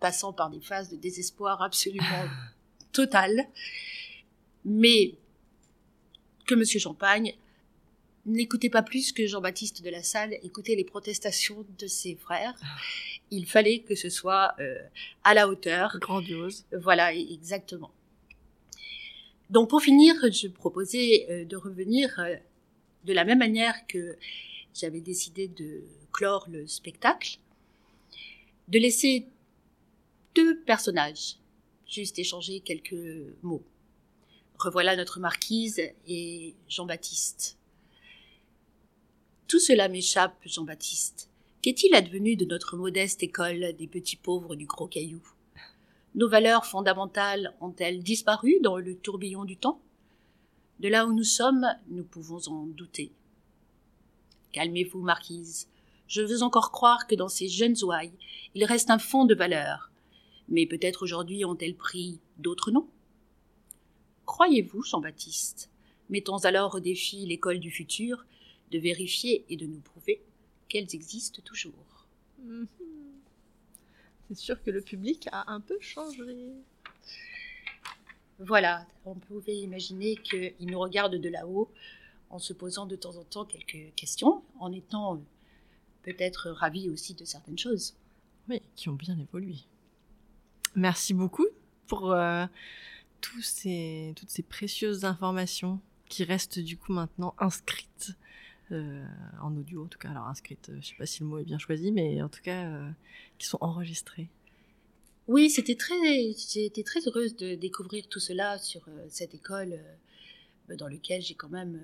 [0.00, 2.06] passant par des phases de désespoir absolument
[2.92, 3.48] Total,
[4.64, 5.14] mais
[6.46, 7.34] que Monsieur Champagne
[8.26, 12.54] n'écoutait pas plus que Jean-Baptiste de la Salle écoutait les protestations de ses frères.
[13.30, 14.78] Il fallait que ce soit euh,
[15.24, 15.98] à la hauteur.
[15.98, 16.64] Grandiose.
[16.72, 17.90] Voilà, exactement.
[19.50, 22.36] Donc pour finir, je proposais euh, de revenir euh,
[23.04, 24.16] de la même manière que
[24.74, 25.82] j'avais décidé de
[26.12, 27.38] clore le spectacle,
[28.68, 29.26] de laisser
[30.34, 31.36] deux personnages
[31.92, 32.96] juste échanger quelques
[33.42, 33.62] mots.
[34.58, 37.58] Revoilà notre marquise et Jean-Baptiste.
[39.46, 41.28] Tout cela m'échappe, Jean-Baptiste.
[41.60, 45.22] Qu'est-il advenu de notre modeste école des petits pauvres du gros caillou?
[46.14, 49.80] Nos valeurs fondamentales ont-elles disparu dans le tourbillon du temps?
[50.80, 53.12] De là où nous sommes, nous pouvons en douter.
[54.52, 55.68] Calmez-vous, marquise.
[56.08, 58.12] Je veux encore croire que dans ces jeunes ouailles,
[58.54, 59.91] il reste un fond de valeurs,
[60.52, 62.88] mais peut-être aujourd'hui ont-elles pris d'autres noms?
[64.26, 65.70] Croyez-vous, Jean-Baptiste
[66.10, 68.26] Mettons alors au défi l'école du futur
[68.70, 70.22] de vérifier et de nous prouver
[70.68, 72.06] qu'elles existent toujours?
[72.38, 72.68] Mhm.
[74.28, 76.52] C'est sûr que le public a un peu changé.
[78.38, 81.70] Voilà, on pouvait imaginer qu'il nous regarde de là-haut
[82.28, 85.22] en se posant de temps en temps quelques questions, en étant
[86.02, 87.94] peut-être ravi aussi de certaines choses.
[88.48, 89.56] Oui, qui ont bien évolué.
[90.74, 91.46] Merci beaucoup
[91.86, 92.14] pour
[93.20, 98.14] tous ces, toutes ces précieuses informations qui restent du coup maintenant inscrites
[98.72, 99.04] euh,
[99.42, 100.10] en audio en tout cas.
[100.10, 102.42] Alors inscrites, euh, je sais pas si le mot est bien choisi, mais en tout
[102.42, 102.90] cas euh,
[103.38, 104.28] qui sont enregistrées.
[105.28, 105.94] Oui, c'était très,
[106.32, 109.78] j'étais très heureuse de découvrir tout cela sur cette école
[110.68, 111.80] dans laquelle j'ai quand même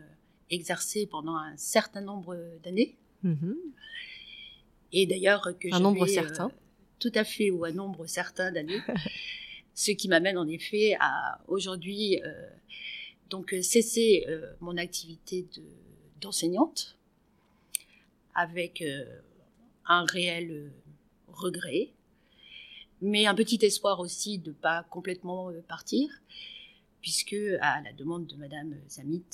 [0.51, 2.97] exercé pendant un certain nombre d'années.
[3.24, 3.55] Mm-hmm.
[4.93, 6.51] Et d'ailleurs que un nombre certain.
[6.99, 8.80] Tout à fait, ou un nombre certain d'années.
[9.78, 12.51] ce qui m'amène en effet à aujourd'hui euh,
[13.30, 15.46] donc cesser euh, mon activité
[16.20, 16.99] d'enseignante
[18.34, 19.05] avec euh,
[19.86, 20.72] un réel
[21.28, 21.92] regret,
[23.01, 26.09] mais un petit espoir aussi de pas complètement partir,
[27.01, 29.24] puisque à la demande de Madame Zamit,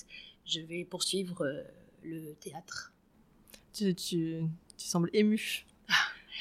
[0.44, 1.64] je vais poursuivre
[2.02, 2.92] le théâtre.
[3.72, 4.42] Tu, tu,
[4.76, 5.64] tu sembles ému.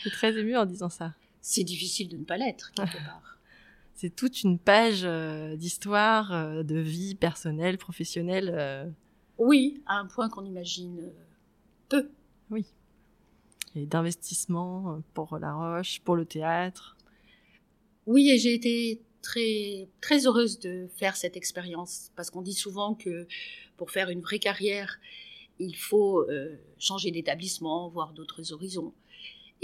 [0.03, 1.13] Suis très ému en disant ça.
[1.41, 3.33] C'est difficile de ne pas l'être quelque part
[3.95, 8.51] c'est toute une page euh, d'histoire, euh, de vie personnelle, professionnelle.
[8.53, 8.89] Euh.
[9.37, 11.11] Oui, à un point qu'on imagine
[11.89, 12.09] peu.
[12.49, 12.65] Oui.
[13.75, 16.97] Et d'investissement pour La Roche, pour le théâtre.
[18.05, 22.93] Oui, et j'ai été très très heureuse de faire cette expérience parce qu'on dit souvent
[22.93, 23.25] que
[23.77, 24.99] pour faire une vraie carrière,
[25.59, 26.27] il faut
[26.77, 28.93] changer d'établissement, voir d'autres horizons.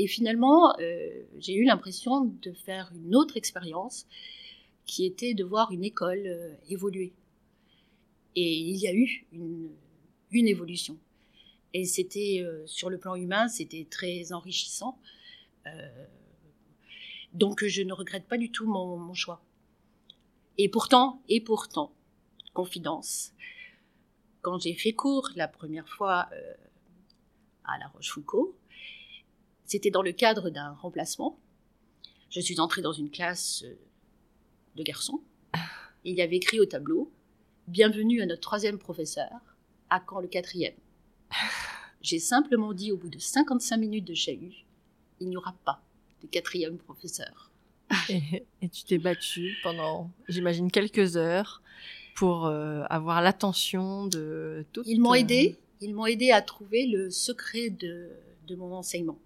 [0.01, 4.07] Et finalement, euh, j'ai eu l'impression de faire une autre expérience
[4.85, 7.11] qui était de voir une école euh, évoluer.
[8.37, 10.97] Et il y a eu une, évolution.
[11.73, 14.97] Et c'était, euh, sur le plan humain, c'était très enrichissant.
[17.33, 19.43] donc je ne regrette pas du tout mon, mon choix.
[20.57, 21.91] Et pourtant, et pourtant,
[22.53, 23.33] confidence,
[24.41, 26.29] quand j'ai fait cours la première fois
[27.65, 28.53] à La Rochefoucauld,
[29.69, 31.37] c'était dans le cadre d'un remplacement.
[32.31, 33.77] Je suis entrée dans une classe euh,
[34.75, 35.21] de garçons.
[36.03, 37.11] Il y avait écrit au tableau
[37.67, 39.29] Bienvenue à notre troisième professeur.
[39.91, 40.73] À quand le quatrième
[42.01, 44.65] J'ai simplement dit au bout de 55 minutes de chahut
[45.19, 45.83] Il n'y aura pas
[46.23, 47.51] de quatrième professeur.
[48.09, 51.61] Et, tu t'es battue pendant, j'imagine, quelques heures
[52.15, 54.81] pour euh, avoir l'attention de tout.
[54.87, 55.59] Ils m'ont aidé.
[55.79, 59.19] Ils m'ont aidé à trouver le secret de mon enseignement.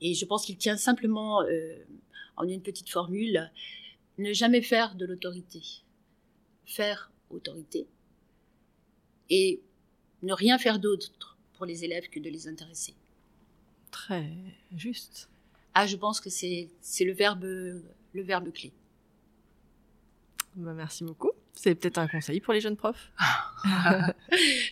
[0.00, 1.76] Et je pense qu'il tient simplement euh,
[2.36, 3.50] en une petite formule,
[4.18, 5.62] ne jamais faire de l'autorité.
[6.64, 7.86] Faire autorité.
[9.30, 9.60] Et
[10.22, 12.94] ne rien faire d'autre pour les élèves que de les intéresser.
[13.90, 14.28] Très
[14.74, 15.28] juste.
[15.74, 16.68] Ah, je pense que c'est
[17.00, 18.72] le verbe, le verbe clé.
[20.54, 21.32] Bah, merci beaucoup.
[21.52, 23.10] C'est peut-être un conseil pour les jeunes profs.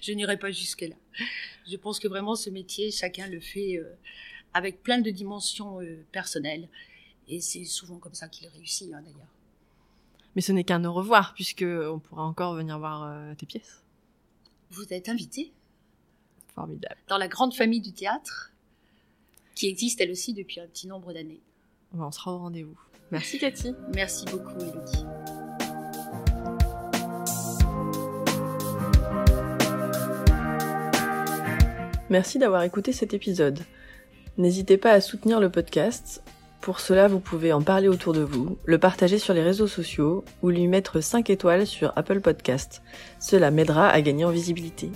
[0.02, 0.96] je n'irai pas jusque-là.
[1.66, 3.84] Je pense que vraiment ce métier, chacun le fait euh,
[4.54, 6.68] avec plein de dimensions euh, personnelles.
[7.28, 9.28] Et c'est souvent comme ça qu'il réussit, hein, d'ailleurs.
[10.36, 13.82] Mais ce n'est qu'un au revoir, puisque on pourra encore venir voir euh, tes pièces.
[14.70, 15.52] Vous êtes invité.
[16.54, 16.96] Formidable.
[17.08, 18.52] Dans la grande famille du théâtre,
[19.54, 21.40] qui existe elle aussi depuis un petit nombre d'années.
[21.96, 22.78] On sera au rendez-vous.
[23.10, 23.72] Merci Cathy.
[23.94, 25.04] Merci beaucoup Elodie.
[32.10, 33.60] Merci d'avoir écouté cet épisode.
[34.36, 36.22] N'hésitez pas à soutenir le podcast.
[36.60, 40.24] Pour cela, vous pouvez en parler autour de vous, le partager sur les réseaux sociaux
[40.42, 42.82] ou lui mettre 5 étoiles sur Apple Podcast.
[43.20, 44.90] Cela m'aidera à gagner en visibilité.